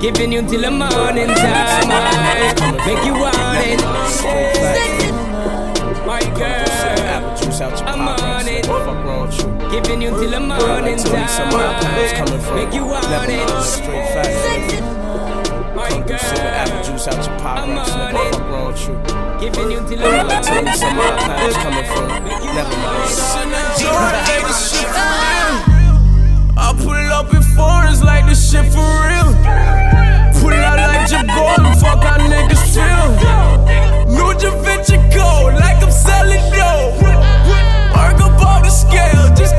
Giving 0.00 0.32
you 0.32 0.42
till 0.42 0.62
the 0.62 0.70
morning 0.70 1.28
time. 1.28 1.90
I 1.90 2.54
make 2.86 3.04
you 3.04 3.12
want 3.14 3.66
it. 3.66 3.80
Sexy. 4.08 5.12
My 6.06 6.20
girl, 6.38 6.98
Apple 7.14 7.36
juice 7.46 7.60
out 7.60 7.78
your 7.78 7.88
I'm 7.88 7.98
pocket. 7.98 8.68
on 8.68 9.58
it. 9.58 9.61
You. 9.72 9.80
giving 9.80 10.02
you 10.02 10.10
till 10.10 10.30
the 10.30 10.40
morning 10.40 10.96
Tell 10.98 11.16
me 11.16 11.26
some 11.28 11.48
of 11.48 11.54
my 11.54 11.80
pockets 11.80 12.12
coming 12.12 12.32
time. 12.32 12.40
from. 12.40 12.56
Make 12.56 12.74
you 12.74 12.84
want 12.84 13.08
Never 13.08 13.32
it. 13.32 13.62
straight 13.64 14.08
facts. 14.12 14.82
My 15.74 15.88
Sip 15.88 16.06
the 16.06 16.42
apple 16.44 16.74
girl, 16.74 16.82
juice 16.84 17.08
out 17.08 17.16
your 17.26 17.38
pocket. 17.38 17.62
I'm 17.62 17.78
on 17.78 17.86
Fuck 17.86 18.40
wrong 18.52 18.66
with 18.72 18.86
you. 18.86 18.94
giving 19.40 19.70
you 19.72 19.78
till 19.88 19.98
the 19.98 20.04
morning 20.12 20.42
Tell 20.42 20.62
me 20.62 20.72
some 20.76 20.90
of 20.90 20.96
my 20.96 21.10
pockets 21.16 21.56
coming 21.56 21.86
from. 21.86 22.08
Never 22.54 22.76
mind. 22.84 24.12
I 26.58 26.74
pull 26.76 26.92
up 27.12 27.32
in 27.34 27.42
foreigns 27.56 28.02
like 28.02 28.26
this 28.26 28.50
shit 28.52 28.66
for 28.72 28.84
real. 29.08 29.32
Pull 30.40 30.52
out 30.52 30.78
like 30.78 31.08
Jim 31.08 31.26
Gordon, 31.26 31.74
fuck 31.80 32.02
how 32.04 32.18
niggas 32.18 32.64
feel. 32.74 33.08
New 34.06 34.32
Da 34.38 34.50
Vinci 34.62 34.96
Code, 35.16 35.54
like 35.54 35.82
I'm 35.82 35.90
selling 35.90 36.44
dope. 36.52 37.02
Work 37.02 38.20
up 38.20 38.40
off 38.42 38.62
the 38.62 38.70
scale, 38.70 39.34
just 39.34 39.51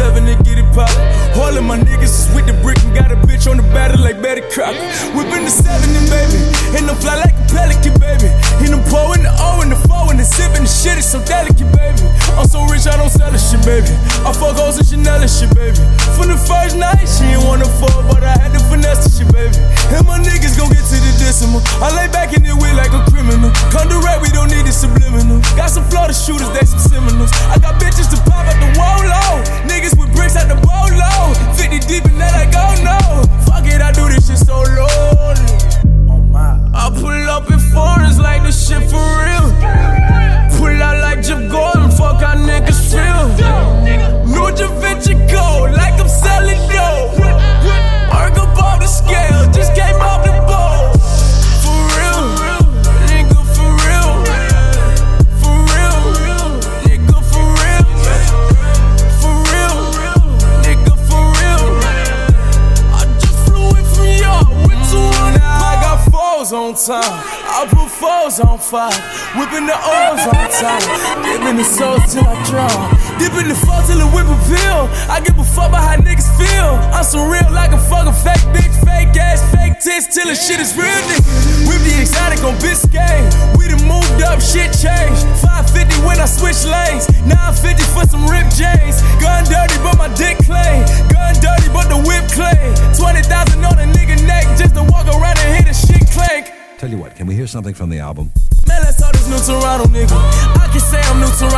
7 0.00 0.24
to 0.24 0.34
get 0.40 0.56
it 0.56 0.64
poppin'. 0.72 0.96
All 1.36 1.52
of 1.52 1.60
my 1.62 1.76
niggas 1.76 2.24
is 2.24 2.28
with 2.32 2.48
the 2.48 2.56
brick 2.64 2.80
and 2.88 2.96
got 2.96 3.12
a 3.12 3.20
bitch 3.28 3.44
on 3.44 3.60
the 3.60 3.66
battle 3.68 4.00
like 4.00 4.16
Betty 4.24 4.40
Crocker. 4.48 4.80
Whipping 5.12 5.44
the 5.44 5.52
7 5.52 5.68
and 5.68 6.08
baby. 6.08 6.40
And 6.72 6.88
I'm 6.88 6.96
fly 6.96 7.20
like 7.20 7.36
a 7.36 7.44
pelican, 7.52 8.00
baby. 8.00 8.32
And 8.64 8.72
I'm 8.72 8.80
pouring 8.88 9.28
the 9.28 9.32
O 9.36 9.60
and 9.60 9.68
the 9.68 9.76
4 9.76 10.08
and 10.08 10.18
the 10.18 10.24
sipping 10.24 10.64
the 10.64 10.72
shit 10.72 10.96
is 10.96 11.04
so 11.04 11.20
delicate, 11.28 11.68
baby. 11.76 12.08
I'm 12.40 12.48
so 12.48 12.64
rich, 12.72 12.88
I 12.88 12.96
don't 12.96 13.12
sell 13.12 13.28
the 13.28 13.36
shit, 13.36 13.60
baby. 13.60 13.92
I 14.24 14.32
fuck 14.32 14.56
hoes 14.56 14.80
and 14.80 14.88
Chanel 14.88 15.20
and 15.20 15.28
shit, 15.28 15.52
baby. 15.52 15.84
From 16.16 16.32
the 16.32 16.40
first 16.48 16.80
night, 16.80 17.04
she 17.04 17.36
ain't 17.36 17.44
wanna 17.44 17.68
fuck, 17.76 18.00
but 18.08 18.24
I 18.24 18.40
had 18.40 18.49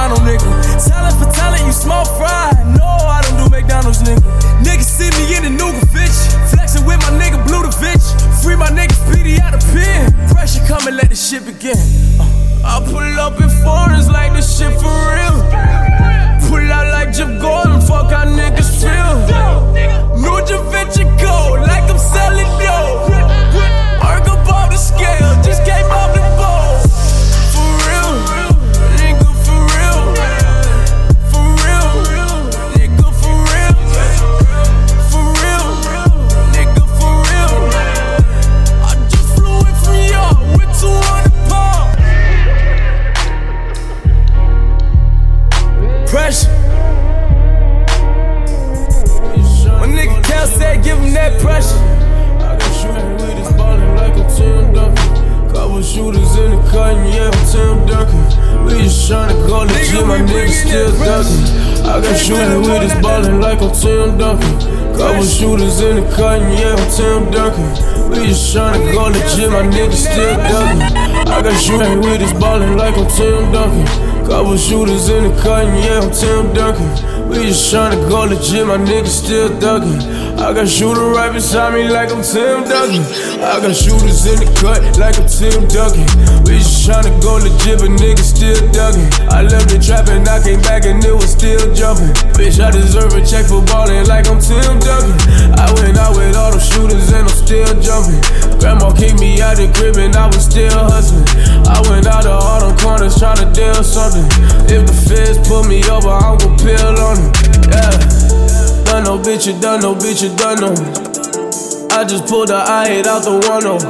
Toronto 0.03 0.23
nigga. 0.25 0.51
Talent 0.83 1.17
for 1.17 1.31
talent, 1.33 1.65
you 1.65 1.73
small 1.73 2.05
fry. 2.05 2.51
No, 2.77 2.87
I 2.87 3.23
don't 3.23 3.39
do 3.39 3.51
McDonald's 3.51 4.03
nigga. 4.03 4.19
Niggas 4.67 4.91
see 4.91 5.11
me 5.15 5.37
in 5.37 5.43
the 5.45 5.63
Nuga 5.63 5.79
bitch. 5.95 6.19
Flexing 6.51 6.85
with 6.87 6.99
my 7.07 7.15
nigga 7.23 7.39
Blue 7.47 7.63
the 7.63 7.71
bitch. 7.79 8.03
Free 8.43 8.57
my 8.57 8.69
nigga 8.69 8.93
Speedy 8.93 9.41
out 9.41 9.53
the 9.53 9.63
pen. 9.73 10.11
Pressure 10.29 10.65
come 10.67 10.87
and 10.89 10.97
let 10.97 11.09
the 11.09 11.15
shit 11.15 11.47
begin. 11.47 11.79
Uh, 12.19 12.27
I 12.65 12.83
pull 12.85 13.21
up 13.21 13.41
in 13.41 13.49
foreigns 13.63 14.11
like 14.11 14.33
this 14.33 14.59
shit 14.59 14.75
for 14.75 14.91
real. 15.15 15.39
Pull 16.51 16.67
out 16.73 16.91
like 16.91 17.15
Jim 17.15 17.39
Gordon, 17.39 17.72
Couple 65.23 65.37
shooters 65.39 65.81
in 65.81 66.03
the 66.03 66.17
cut, 66.17 66.43
and 66.43 66.59
yeah, 66.59 66.75
I'm 66.75 66.91
Tim 66.91 67.31
Duncan. 67.31 68.11
We 68.11 68.27
just 68.27 68.53
tryna 68.53 68.93
go 68.93 69.07
to 69.07 69.37
gym, 69.37 69.53
my 69.53 69.63
nigga 69.63 69.95
still 69.95 70.35
ducking. 70.35 70.83
I 71.31 71.41
got 71.41 71.57
shooting 71.63 72.01
with 72.01 72.21
his 72.21 72.33
ballin' 72.33 72.77
like 72.77 72.99
I'm 72.99 73.07
Tim 73.07 73.53
Duncan. 73.53 73.87
Couple 74.27 74.57
shooters 74.57 75.09
in 75.11 75.31
the 75.31 75.41
cut, 75.41 75.67
and 75.67 75.79
yeah, 75.79 76.01
I'm 76.01 76.11
Tim 76.11 76.53
Duncan. 76.53 77.29
We 77.29 77.37
just 77.47 77.73
tryna 77.73 78.09
go 78.09 78.25
legit, 78.25 78.67
my 78.67 78.79
niggas 78.79 79.23
still 79.23 79.49
ducking. 79.61 80.01
I 80.39 80.53
got 80.55 80.69
shooter 80.69 81.13
right 81.13 81.33
beside 81.33 81.75
me 81.75 81.89
like 81.89 82.11
I'm 82.11 82.23
Tim 82.23 82.65
Duncan. 82.65 83.05
I 83.43 83.61
got 83.61 83.75
shooters 83.77 84.25
in 84.27 84.41
the 84.41 84.49
cut 84.59 84.81
like 84.97 85.19
I'm 85.21 85.29
Tim 85.29 85.69
Duncan. 85.69 86.07
We 86.49 86.59
just 86.59 86.89
tryna 86.89 87.13
go 87.21 87.37
legit, 87.37 87.79
but 87.79 87.93
niggas 88.01 88.33
still 88.33 88.59
ducking. 88.73 89.09
I 89.29 89.43
left 89.43 89.69
the 89.69 89.79
trap 89.79 90.09
and 90.09 90.27
I 90.27 90.43
came 90.43 90.61
back 90.63 90.85
and 90.85 91.03
it 91.05 91.15
was 91.15 91.31
still 91.31 91.63
jumping. 91.75 92.11
Bitch, 92.35 92.59
I 92.59 92.71
deserve 92.71 93.13
a 93.13 93.23
check 93.25 93.47
for 93.47 93.61
ballin' 93.69 94.09
like 94.09 94.27
I'm 94.27 94.41
Tim 94.41 94.81
Duncan. 94.81 95.15
I 95.61 95.69
went 95.79 95.99
out 96.01 96.17
with 96.17 96.35
all 96.35 96.53
the 96.53 96.61
shooters 96.61 97.13
and 97.13 97.29
I'm 97.29 97.33
still 97.33 97.73
jumping. 97.79 98.21
Grandma 98.59 98.91
kicked 98.97 99.21
me 99.21 99.41
out 99.41 99.61
the 99.61 99.69
crib 99.75 100.01
and 100.01 100.17
I 100.17 100.27
was 100.27 100.45
still 100.49 100.73
hustling. 100.73 101.29
I 101.69 101.79
went 101.91 102.07
out 102.07 102.25
to 102.25 102.33
all 102.33 102.61
them 102.67 102.75
corners 102.79 103.15
tryna 103.15 103.53
deal 103.53 103.83
something. 103.85 104.27
If 104.67 104.89
the 104.89 104.97
feds 105.07 105.39
pull 105.47 105.65
me 105.65 105.85
over, 105.87 106.11
I'm 106.11 106.39
gon' 106.39 106.57
peel 106.59 106.95
on 106.99 107.17
them. 107.21 107.33
Yeah. 107.69 108.42
Done 108.93 109.05
no 109.05 109.17
bitch, 109.17 109.47
you 109.47 109.59
done 109.59 109.81
no 109.81 109.95
bitch, 109.95 110.21
you 110.21 110.29
done 110.37 110.61
no. 110.61 110.69
I 111.97 112.05
just 112.05 112.29
pulled 112.29 112.53
the 112.53 112.61
I 112.61 112.93
hit 112.93 113.07
out 113.07 113.25
the 113.25 113.41
one 113.49 113.65
oh. 113.65 113.81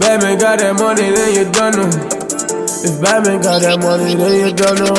Batman 0.00 0.40
got 0.40 0.56
that 0.56 0.72
money, 0.80 1.12
then 1.12 1.36
you 1.36 1.44
done 1.52 1.76
no. 1.76 1.84
If 2.80 2.96
Batman 2.96 3.44
got 3.44 3.60
that 3.60 3.76
money, 3.84 4.16
then 4.16 4.40
you 4.40 4.56
done 4.56 4.80
no. 4.80 4.96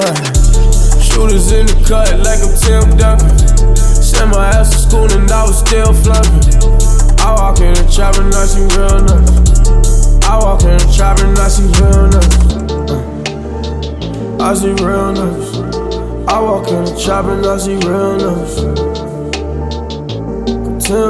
Shooters 1.02 1.50
in 1.50 1.66
the 1.66 1.74
cut 1.82 2.14
like 2.22 2.46
I'm 2.46 2.54
Tim 2.62 2.94
Duncan. 2.94 3.42
Sent 3.74 4.30
my 4.30 4.54
ass 4.54 4.70
to 4.70 4.78
school 4.86 5.10
and 5.10 5.26
I 5.34 5.50
was 5.50 5.58
still 5.66 5.98
flunking. 5.98 6.62
I 7.26 7.34
walk 7.42 7.58
in 7.58 7.74
the 7.74 7.82
trap 7.90 8.22
and 8.22 8.30
I 8.30 8.46
see 8.46 8.70
real 8.78 9.02
nuts. 9.02 10.22
I 10.30 10.38
walk 10.38 10.62
in 10.62 10.78
the 10.78 10.86
trap 10.94 11.18
and 11.26 11.34
I 11.42 11.50
see 11.50 11.66
real 11.82 12.06
nuts. 12.06 12.38
I 14.38 14.54
see 14.54 14.78
real 14.78 15.10
nuts. 15.10 15.58
I 16.30 16.38
walk 16.38 16.70
in 16.70 16.86
the 16.86 16.94
trap 17.02 17.26
and 17.26 17.42
I 17.42 17.58
see 17.58 17.82
real 17.82 18.14
nuts. 18.22 18.91
Now 20.92 21.08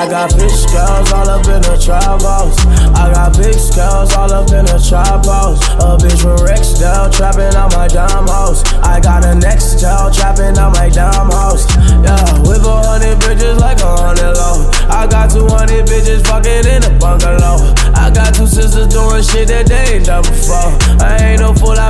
I 0.00 0.08
got 0.08 0.32
big 0.38 0.48
scales 0.48 1.12
all 1.12 1.28
up 1.28 1.44
in 1.44 1.60
the 1.60 1.76
trap 1.76 2.22
house. 2.22 2.56
I 2.96 3.12
got 3.12 3.36
big 3.36 3.52
scales 3.52 4.16
all 4.16 4.32
up 4.32 4.48
in 4.48 4.64
the 4.64 4.80
trap 4.80 5.26
house. 5.28 5.60
A 5.84 6.00
bitch 6.00 6.16
from 6.24 6.40
Rexdale 6.40 7.12
trapping 7.12 7.52
on 7.60 7.68
my 7.76 7.88
dumb 7.88 8.26
house. 8.26 8.64
I 8.80 9.00
got 9.00 9.26
a 9.26 9.34
next 9.34 9.76
Nextel 9.76 10.08
trapping 10.16 10.56
on 10.56 10.72
my 10.72 10.88
dumb 10.88 11.28
house. 11.28 11.68
Yeah, 12.00 12.24
with 12.48 12.64
a 12.64 12.76
hundred 12.88 13.20
bitches 13.20 13.60
like 13.60 13.84
a 13.84 13.92
hundred 13.92 14.32
low. 14.32 14.64
I 14.88 15.06
got 15.06 15.28
200 15.28 15.84
bitches 15.84 16.24
fucking 16.24 16.64
in 16.64 16.80
a 16.88 16.90
bungalow. 16.96 17.60
I 17.92 18.08
got 18.08 18.32
two 18.32 18.46
sisters 18.46 18.88
doing 18.88 19.20
shit 19.22 19.48
that 19.48 19.68
they 19.68 20.00
ain't 20.00 20.06
done 20.06 20.24
before. 20.24 20.72
I 21.04 21.36
ain't 21.36 21.44
no 21.44 21.52
fool. 21.52 21.76
I 21.76 21.85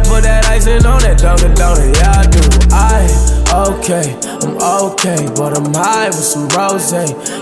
okay, 5.17 5.27
but 5.35 5.57
I'm 5.57 5.73
high 5.75 6.09
with 6.09 6.25
some 6.25 6.49
rose. 6.49 6.93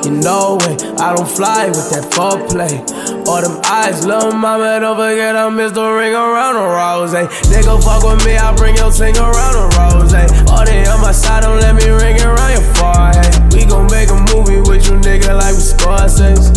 You 0.04 0.12
know 0.12 0.58
it, 0.62 0.82
I 1.00 1.14
don't 1.14 1.28
fly 1.28 1.68
with 1.68 1.90
that 1.90 2.10
foreplay. 2.12 2.80
All 3.26 3.42
them 3.42 3.60
eyes, 3.64 4.06
little 4.06 4.32
mama, 4.32 4.80
don't 4.80 4.96
forget 4.96 5.36
I 5.36 5.48
missed 5.50 5.74
the 5.74 5.84
ring 5.90 6.14
around 6.14 6.54
the 6.54 6.66
rose. 6.66 7.14
Nigga, 7.50 7.82
fuck 7.82 8.04
with 8.04 8.24
me, 8.26 8.36
I 8.36 8.54
bring 8.56 8.76
your 8.76 8.90
ting 8.90 9.16
around 9.16 9.54
the 9.54 9.66
rose. 9.76 10.14
All 10.50 10.64
they 10.64 10.86
on 10.86 11.00
my 11.00 11.12
side, 11.12 11.42
don't 11.42 11.60
let 11.60 11.74
me 11.74 11.88
ring 11.88 12.20
around 12.20 12.52
your 12.52 12.66
forehead. 12.74 13.52
We 13.52 13.64
gon' 13.64 13.90
make 13.90 14.10
a 14.10 14.18
movie 14.34 14.60
with 14.68 14.86
you, 14.86 14.96
nigga, 15.02 15.34
like 15.34 15.54
we 15.54 15.62
Scorsese. 15.62 16.52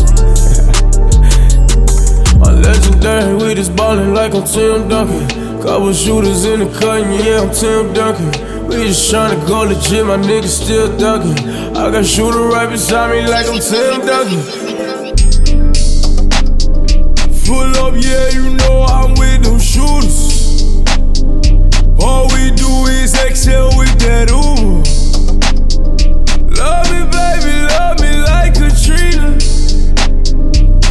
I'm 2.46 2.62
legendary, 2.62 3.36
we 3.36 3.56
just 3.56 3.76
ballin' 3.76 4.14
like 4.14 4.34
I'm 4.34 4.46
Tim 4.46 4.88
Duncan. 4.88 5.28
Couple 5.62 5.92
shooters 5.94 6.46
in 6.46 6.60
the 6.60 6.80
cutting, 6.80 7.12
yeah, 7.14 7.42
I'm 7.42 7.52
Tim 7.52 7.94
Duncan. 7.94 8.47
We 8.70 8.84
just 8.84 9.12
tryna 9.12 9.48
go 9.48 9.62
legit, 9.64 10.06
my 10.06 10.18
niggas 10.18 10.64
still 10.64 10.96
dunking. 10.98 11.48
I 11.78 11.90
got 11.90 12.06
shooter 12.06 12.44
right 12.44 12.70
beside 12.70 13.12
me 13.12 13.28
like 13.28 13.48
I'm 13.48 13.60
Tim 13.60 14.06
Duncan. 14.06 14.42
Pull 17.46 17.78
up, 17.78 17.96
yeah, 17.96 18.30
you 18.32 18.50
know 18.58 18.84
I'm 18.84 19.12
with 19.16 19.44
them 19.44 19.58
shooters. 19.58 20.74
All 21.98 22.28
we 22.34 22.52
do 22.52 22.68
is 22.92 23.14
excel 23.16 23.70
with 23.78 23.98
that 24.00 24.30
Uber. 24.30 24.84
Love 26.60 26.92
me, 26.92 27.06
baby, 27.08 27.56
love 27.72 28.00
me 28.02 28.12
like 28.28 28.54
Katrina. 28.54 29.40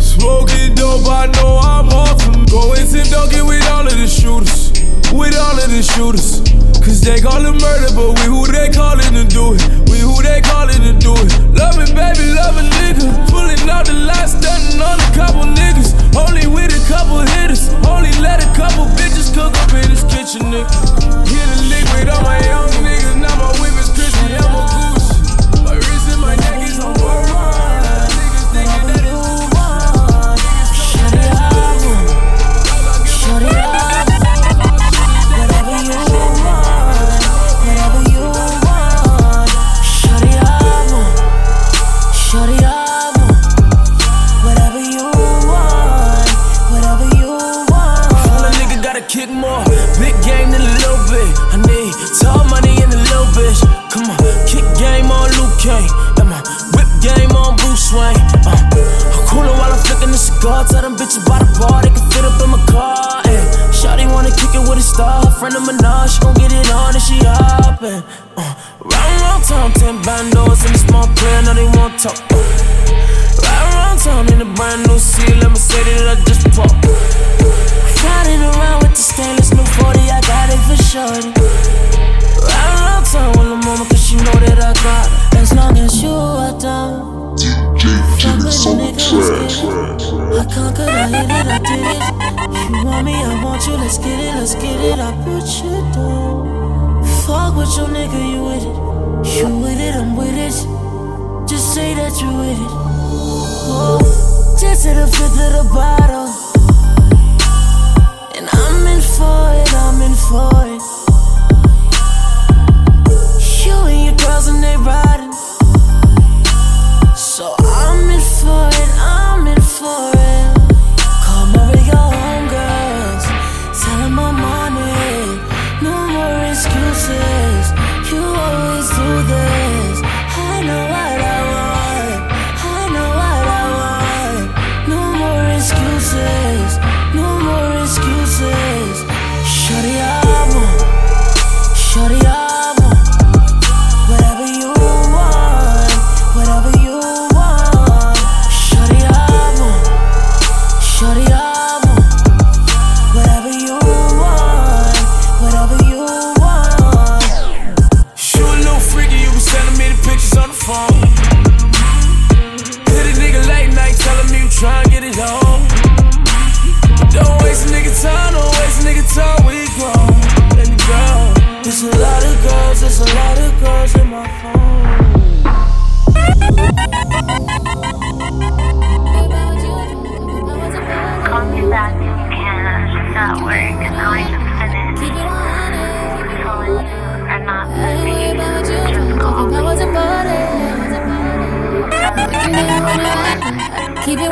Smoking 0.01 0.75
dope, 0.75 1.07
I 1.07 1.27
know 1.35 1.59
I'm 1.63 1.89
off 1.91 2.23
him. 2.23 2.47
Going 2.47 2.87
Tim 2.87 3.07
Duncan 3.11 3.47
with 3.47 3.69
all 3.69 3.87
of 3.87 3.93
the 3.93 4.07
shooters. 4.07 4.76
With 5.15 5.37
all 5.37 5.59
of 5.59 5.71
the 5.71 5.83
shooters. 5.83 6.43
Cause 6.83 7.01
they 7.01 7.21
call 7.21 7.43
it 7.43 7.57
murder, 7.59 7.91
but 7.95 8.15
we 8.19 8.25
who 8.31 8.47
they 8.47 8.69
callin' 8.71 9.15
to 9.15 9.25
do 9.27 9.55
it. 9.55 9.63
We 9.91 9.99
who 9.99 10.23
they 10.23 10.41
callin' 10.41 10.83
to 10.83 10.95
do 10.99 11.15
it. 11.15 11.31
Love 11.55 11.79
me, 11.79 11.87
baby, 11.91 12.31
love 12.35 12.59
a 12.59 12.65
nigga. 12.79 13.07
Pulling 13.31 13.59
out 13.69 13.87
the 13.87 13.95
last 13.95 14.39
stunning 14.39 14.83
on 14.83 14.99
a 14.99 15.11
couple 15.15 15.47
niggas. 15.47 15.95
Only 16.15 16.47
with 16.47 16.75
a 16.75 16.83
couple 16.89 17.21
hitters. 17.39 17.71
Only 17.87 18.13
let 18.23 18.43
a 18.43 18.49
couple 18.55 18.87
bitches 18.99 19.35
cook 19.35 19.55
up 19.57 19.73
in 19.75 19.91
this 19.91 20.05
kitchen, 20.07 20.47
nigga. 20.51 20.71
Hit 21.27 21.47
a 21.55 21.59
liquid 21.71 22.09
on 22.09 22.23
my 22.23 22.39
young 22.47 22.86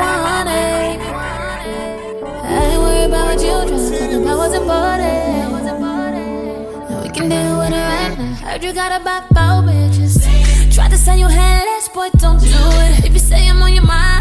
I 0.00 0.02
ain't 2.72 3.12
what 3.12 3.42
you. 3.42 3.48
And 6.90 7.02
we 7.02 7.08
can 7.10 7.28
deal 7.28 7.58
with 7.58 7.72
it 7.72 7.76
right 7.76 8.18
now. 8.18 8.34
Heard 8.34 8.64
you 8.64 8.72
got 8.72 9.00
about 9.00 9.26
four 9.28 9.62
bitches. 9.68 10.22
Tried 10.74 10.90
to 10.90 10.98
say 10.98 11.18
you 11.18 11.28
had 11.28 11.64
less, 11.64 11.88
boy, 11.88 12.08
don't 12.18 12.40
do 12.40 12.46
it. 12.48 13.04
If 13.04 13.12
you 13.12 13.18
say 13.18 13.48
I'm 13.48 13.62
on 13.62 13.72
your 13.72 13.84
mind, 13.84 14.20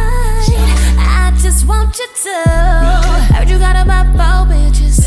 I 1.00 1.32
just 1.42 1.66
want 1.68 1.98
you 2.00 2.08
to. 2.08 2.44
Heard 3.34 3.50
you 3.50 3.58
got 3.58 3.76
about 3.76 4.06
four 4.14 4.46
bitches. 4.54 5.04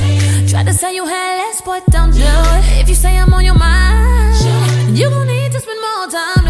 Tried 0.51 0.67
to 0.67 0.73
say 0.75 0.95
you 0.95 1.07
had 1.07 1.37
less, 1.39 1.61
boy, 1.61 1.81
don't 1.91 2.13
do 2.13 2.21
it. 2.23 2.79
If 2.81 2.89
you 2.89 2.95
say 2.95 3.17
I'm 3.17 3.33
on 3.33 3.45
your 3.45 3.55
mind, 3.55 4.99
you 4.99 5.09
gon' 5.11 5.27
need 5.27 5.53
to 5.53 5.61
spend 5.61 5.81
more 5.81 6.07
time 6.09 6.46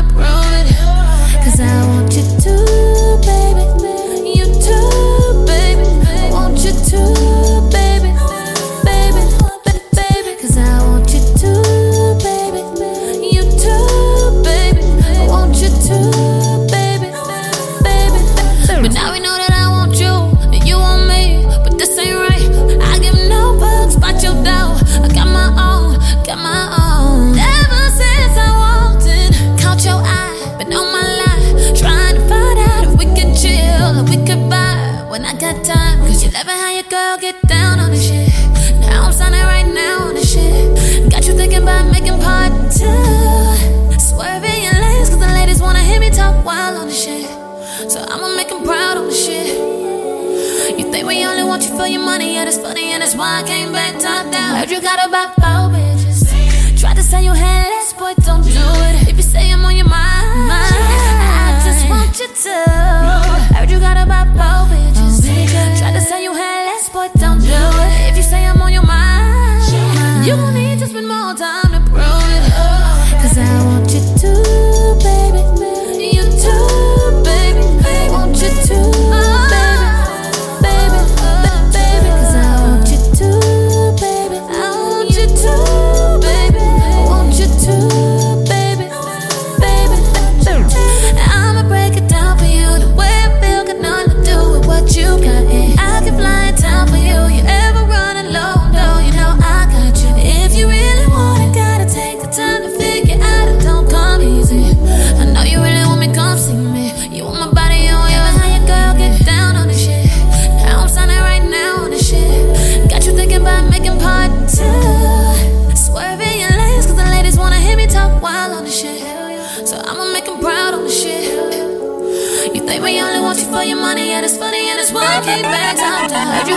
want 51.57 51.71
you 51.71 51.77
for 51.79 51.87
your 51.87 52.03
money, 52.03 52.35
yeah, 52.35 52.45
that's 52.45 52.59
funny, 52.59 52.93
and 52.93 53.01
that's 53.03 53.15
why 53.15 53.41
I 53.41 53.47
came 53.47 53.73
back 53.73 53.99
top 53.99 54.31
down. 54.31 54.57
Heard 54.57 54.71
you 54.71 54.83
got 54.83 54.99
about 55.09 55.35
five 55.37 55.71
bitches. 55.73 56.79
Tried 56.79 56.97
to 56.97 57.03
sell 57.03 57.23
you. 57.23 57.46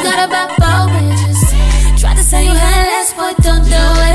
got 0.03 0.27
about 0.27 0.49
four 0.59 0.87
bitches. 0.93 1.99
Try 1.99 2.15
to 2.15 2.23
say 2.23 2.45
you 2.45 2.51
had 2.51 2.85
less, 2.87 3.13
but 3.13 3.35
don't 3.43 3.63
do 3.63 3.71
it. 3.71 4.08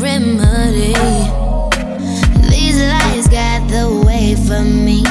remedy. 0.00 0.94
These 2.48 2.80
lights 2.80 3.28
got 3.28 3.68
the 3.68 4.02
way 4.06 4.34
for 4.34 4.62
me. 4.62 5.02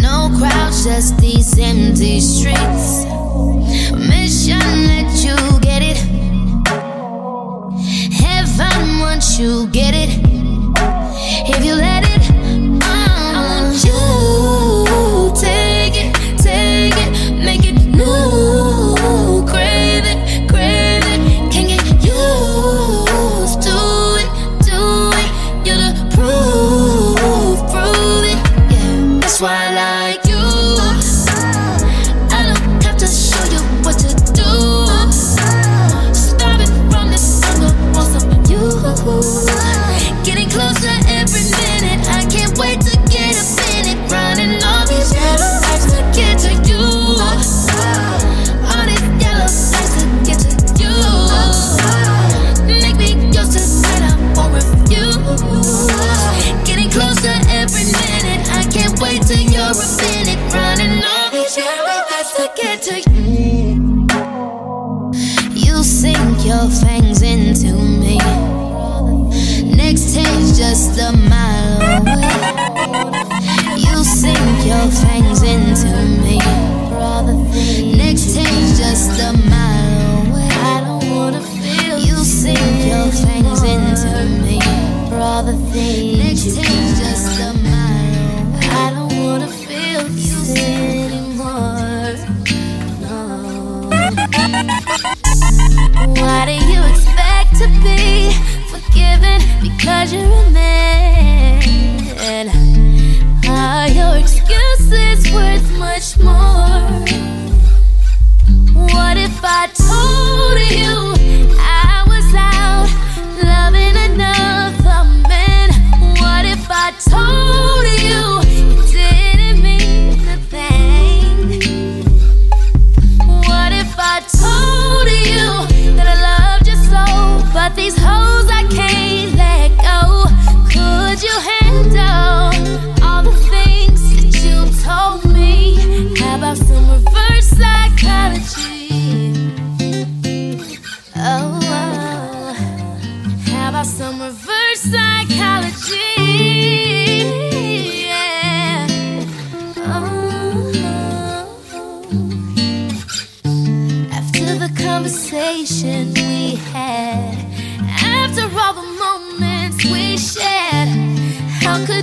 No 0.00 0.30
crowds, 0.38 0.84
just 0.84 1.16
these 1.18 1.58
empty 1.58 2.20
streets. 2.20 3.04
Mission 3.94 4.60
let 4.86 5.10
you 5.24 5.60
get 5.60 5.82
it. 5.82 5.96
Heaven 8.12 8.98
wants 9.00 9.38
you 9.38 9.68
get 9.68 9.94
it. 9.94 10.29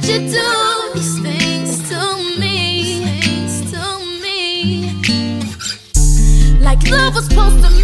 you 0.08 0.20
do 0.20 0.92
these 0.94 1.20
things 1.20 1.90
to 1.90 2.00
me? 2.40 3.02
Like 6.62 6.90
love 6.90 7.16
was 7.16 7.26
supposed 7.28 7.62
to 7.64 7.77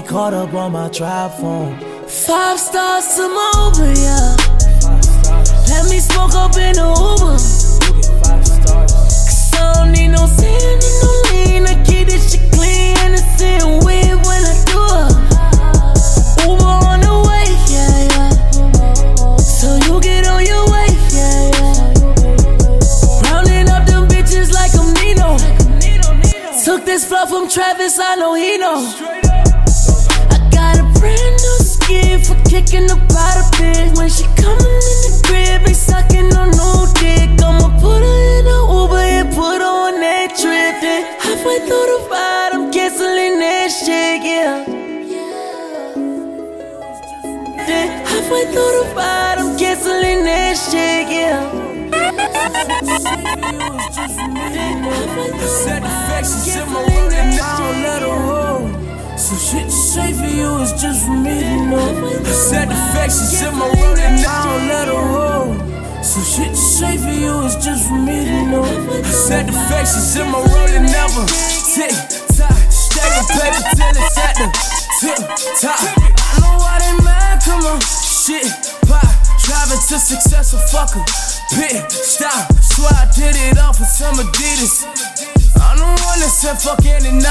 be 0.00 0.06
caught 0.06 0.34
up 0.34 0.54
on 0.54 0.72
my 0.72 0.88
tribe 0.88 1.32
phone. 1.32 1.76
Five 2.06 2.58
stars 2.60 3.06
to 3.16 3.22
my 3.28 3.50
Uber, 3.64 4.00
yeah. 4.00 4.36
Let 5.68 5.90
me 5.90 5.98
smoke 5.98 6.34
up 6.34 6.56
in 6.56 6.74
the 6.74 6.86
Uber. 6.86 7.38
Cause 9.26 9.54
I 9.54 9.72
don't 9.74 9.92
need 9.92 10.08
no 10.08 10.26
sand 10.26 10.82
and 10.88 10.96
no 11.02 11.10
lean. 11.30 11.66
I 11.66 11.84
keep 11.84 12.06
this 12.06 12.32
shit 12.32 12.52
clean 12.52 12.96
and 12.98 13.14
it's 13.14 13.40
in 13.40 13.58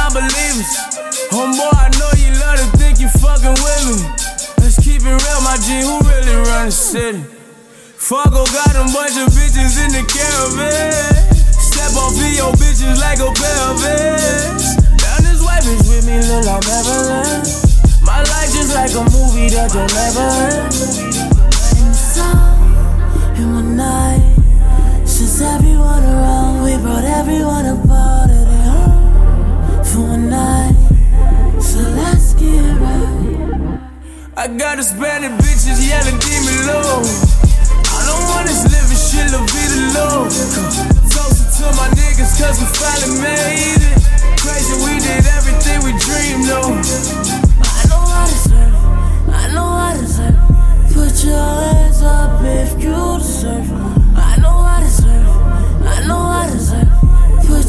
not 0.07 0.13
believe. 0.13 0.63
Homeboy, 1.31 1.73
I 1.75 1.89
know 1.99 2.11
you 2.15 2.31
love 2.39 2.59
to 2.59 2.67
think 2.77 2.99
you 2.99 3.09
fucking 3.19 3.57
with 3.59 3.83
me. 3.87 3.97
Let's 4.63 4.79
keep 4.79 5.01
it 5.03 5.15
real, 5.15 5.41
my 5.43 5.57
G, 5.59 5.83
who 5.83 5.99
really 6.07 6.35
runs 6.47 6.75
the 6.75 6.81
city? 7.11 7.23
Fargo 7.97 8.45
got 8.45 8.75
a 8.75 8.85
bunch 8.93 9.17
of 9.19 9.27
bitches 9.35 9.75
in 9.83 9.91
the 9.91 10.03
caravan. 10.07 11.03
Step 11.51 11.91
off 11.99 12.15
in 12.23 12.33
your 12.39 12.53
bitches 12.55 12.99
like 13.03 13.19
a 13.19 13.31
pelvis. 13.35 14.75
Down 14.95 15.19
this 15.27 15.43
white 15.43 15.63
bitch 15.63 15.83
with 15.89 16.05
me, 16.07 16.23
look 16.23 16.45
like 16.45 16.63
Maryland. 16.67 17.43
My 18.01 18.23
life 18.23 18.51
just 18.55 18.71
like 18.75 18.93
a 18.95 19.03
movie 19.11 19.49
that 19.51 19.73
you'll 19.73 19.91
never 19.91 20.27
end. 20.55 20.73
So 21.91 22.23
in 23.35 23.53
one 23.53 23.75
night, 23.75 24.23
since 25.05 25.41
everyone 25.41 26.03
around, 26.03 26.63
we 26.63 26.77
brought 26.77 27.03
everyone 27.03 27.65
apart 27.65 28.16
tonight. 30.37 31.61
So 31.61 31.79
let's 31.97 32.33
get 32.33 32.61
right. 32.81 33.79
I 34.37 34.47
got 34.47 34.79
a 34.79 34.83
Spanish 34.83 35.33
bitches 35.41 35.81
yelling, 35.89 36.19
give 36.21 36.43
me 36.45 36.55
low. 36.69 37.01
I 37.97 38.01
don't 38.05 38.23
want 38.29 38.45
this 38.45 38.63
living 38.69 39.01
shit, 39.01 39.27
La 39.33 39.41
Vida 39.49 39.79
low. 39.97 40.29
Toasted 41.09 41.49
to 41.57 41.65
my 41.79 41.89
niggas, 41.97 42.37
cause 42.37 42.57
we 42.61 42.67
finally 42.77 43.19
made 43.21 43.81
it. 43.81 43.97
Crazy, 44.37 44.75
we 44.85 44.93
did 45.01 45.25
everything 45.37 45.81
we 45.83 45.91
dreamed 46.05 46.49
of. 46.53 46.69
I 47.65 47.81
know 47.89 48.03
I 48.05 48.23
deserve 48.29 48.73
serve, 48.73 49.29
I 49.29 49.53
know 49.53 49.65
I 49.65 49.97
deserve 49.97 50.35
serve. 50.35 50.93
Put 50.93 51.23
your 51.25 51.47
hands 51.73 52.01
up 52.03 52.41
if 52.43 52.83
you 52.83 53.17
deserve 53.17 53.96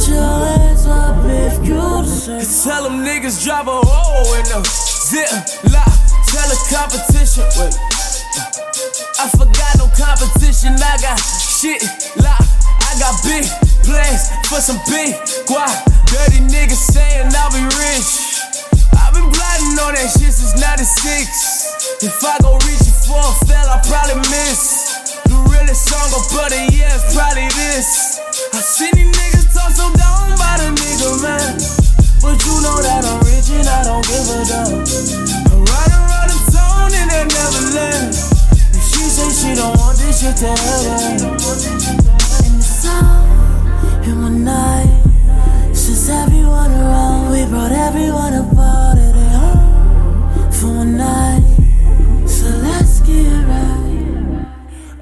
your 0.09 0.45
hands 0.47 0.87
up 0.87 1.25
if 1.25 1.65
you're 1.67 2.03
the. 2.03 2.65
Tell 2.65 2.85
them 2.85 3.05
niggas 3.05 3.45
drop 3.45 3.67
a 3.67 3.81
hole 3.85 4.35
in 4.35 4.45
them. 4.49 4.65
Zip, 4.65 5.29
lock, 5.71 5.93
tell 6.27 6.49
a 6.49 6.59
competition. 6.73 7.45
Wait. 7.61 7.77
I 9.19 9.27
forgot 9.35 9.73
no 9.77 9.87
competition. 9.93 10.79
I 10.79 10.97
got 11.03 11.19
shit 11.19 11.83
locked. 12.17 12.49
I 12.87 12.97
got 12.99 13.15
big 13.27 13.45
plans 13.85 14.31
for 14.49 14.61
some 14.61 14.81
big 14.89 15.15
guap. 15.45 15.75
Dirty 16.07 16.41
niggas 16.47 16.95
saying 16.95 17.29
I'll 17.35 17.53
be 17.53 17.63
rich. 17.77 18.41
I've 18.97 19.13
been 19.13 19.29
blinding 19.29 19.77
on 19.83 19.93
that 19.93 20.09
shit 20.17 20.33
since 20.33 20.55
96. 20.57 22.05
If 22.05 22.25
I 22.25 22.39
go 22.41 22.57
reaching 22.65 22.97
for 23.05 23.21
a 23.21 23.33
fell, 23.45 23.69
I 23.69 23.83
probably 23.85 24.23
miss. 24.31 24.95
The 25.29 25.37
realest 25.51 25.85
song 25.89 26.09
of 26.15 26.25
butter, 26.33 26.57
yeah, 26.73 26.95
it's 26.95 27.15
probably 27.15 27.49
this. 27.59 28.21
I 28.55 28.61
seen 28.61 28.95
these 28.95 29.13
niggas 29.13 29.38
talk 29.59 29.73
so 29.75 29.87
down 29.99 30.31
by 30.39 30.55
the 30.63 30.71
nigga, 30.71 31.11
man. 31.23 31.59
But 32.23 32.39
you 32.47 32.55
know 32.63 32.79
that 32.83 33.03
I'm 33.03 33.19
rich 33.27 33.51
and 33.51 33.67
I 33.67 33.83
don't 33.83 34.05
give 34.07 34.27
a 34.31 34.39
damn. 34.47 34.87
I'm 35.51 35.63
riding 35.67 36.03
around 36.07 36.29
the 36.31 36.39
town 36.55 36.91
in 36.95 37.07
that 37.11 37.27
Neverland. 37.35 38.15
And 38.75 38.83
she 38.83 39.03
say 39.11 39.29
she 39.35 39.51
don't 39.59 39.75
want 39.79 39.99
this 39.99 40.23
shit 40.23 40.37
to 40.43 40.51
happen. 40.55 41.27
In 42.47 42.55
the 42.59 42.63
sun, 42.63 43.07
in 44.07 44.23
one 44.23 44.45
night. 44.45 44.91
Since 45.75 46.09
everyone 46.11 46.73
around, 46.73 47.33
we 47.33 47.45
brought 47.47 47.73
everyone 47.73 48.35
about 48.35 48.99
it 48.99 49.15
at 49.15 49.33
home 49.35 50.53
for 50.53 50.71
one 50.83 50.97
night. 50.97 51.43
So 52.27 52.47
let's 52.63 53.01
get 53.01 53.31
right. 53.47 54.47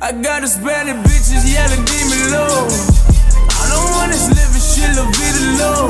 I 0.00 0.12
got 0.12 0.42
Hispanic 0.42 0.96
bitches 1.04 1.44
yelling, 1.52 1.84
give 1.84 2.06
me 2.12 2.20
low. 2.30 2.68
I 3.48 3.64
don't 3.72 3.90
want 3.96 4.12
this 4.12 4.35
shit, 4.76 4.92
la 4.94 5.04
vida 5.16 5.40
low. 5.56 5.88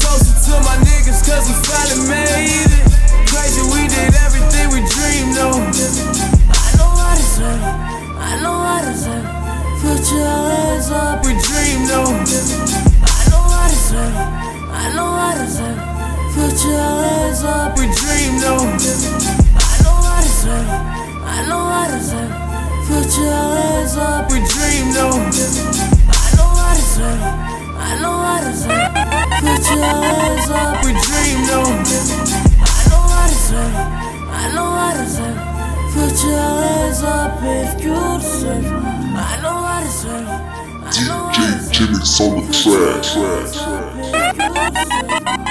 Toasting 0.00 0.40
to 0.48 0.54
my 0.64 0.76
niggas, 0.88 1.20
cause 1.28 1.44
we 1.48 1.54
finally 1.68 2.08
made 2.08 2.72
it. 2.72 2.84
Crazy, 3.28 3.60
we 3.68 3.84
did 3.92 4.14
everything 4.24 4.66
we 4.72 4.80
dreamed 4.88 5.36
of. 5.36 5.60
I 6.48 6.68
know 6.80 6.88
I 6.88 7.12
deserve 7.20 7.60
it. 7.60 7.76
I 8.16 8.32
know 8.40 8.56
I 8.56 8.78
deserve 8.88 9.24
it. 9.24 9.36
Put 9.84 10.00
your 10.12 10.24
hands 10.24 10.88
up. 10.90 11.24
We 11.26 11.32
dreamed 11.44 11.90
of. 11.92 12.08
I 12.08 13.22
know 13.28 13.44
I 13.44 13.64
deserve 13.68 14.16
it. 14.16 14.28
I 14.72 14.84
know 14.96 15.08
I 15.28 15.30
deserve 15.36 15.76
it. 15.76 15.90
Put 16.34 16.56
your 16.64 16.90
hands 17.04 17.42
up. 17.44 17.76
We 17.76 17.84
dreamed 18.00 18.44
of. 18.48 18.64
I 19.60 19.76
know 19.84 19.96
I 20.00 20.18
deserve 20.24 20.68
it. 20.68 20.82
I 21.20 21.38
know 21.48 21.62
I 21.68 21.84
deserve 21.92 22.32
it. 22.32 22.48
Put 22.88 23.08
your 23.20 23.44
hands 23.60 23.94
up. 23.96 24.32
We 24.32 24.38
dreamed 24.54 24.96
of. 24.96 25.20
I 26.08 26.28
know 26.36 26.48
I 26.48 26.72
deserve 26.80 27.20
it. 27.20 27.49
I 27.80 27.98
know 28.00 28.12
I 28.12 28.40
deserve 28.44 28.94
it. 28.94 29.08
Put 29.40 29.64
your 29.70 29.84
hands 29.84 30.50
up. 30.50 30.84
We 30.84 30.90
dreamed 31.06 31.50
of. 31.50 31.66
I 32.60 32.80
know 32.90 33.04
it. 33.24 33.74
I 34.30 34.44
know 34.54 34.70
it. 35.26 35.36
Put 35.94 36.16
your 36.24 36.50
hands 36.64 37.02
up 37.02 37.42
if 37.42 37.82
you 37.84 37.96
deserve. 38.20 38.66
I 38.66 39.38
know 39.42 39.56
I 39.58 39.82
deserve 39.84 40.28
it. 40.28 40.42
I 40.84 41.04
know 41.08 41.22
I 41.26 41.32
deserve 41.36 41.66
it. 41.66 41.74
Jimmy 41.74 41.94
on 41.94 42.36
the 45.16 45.49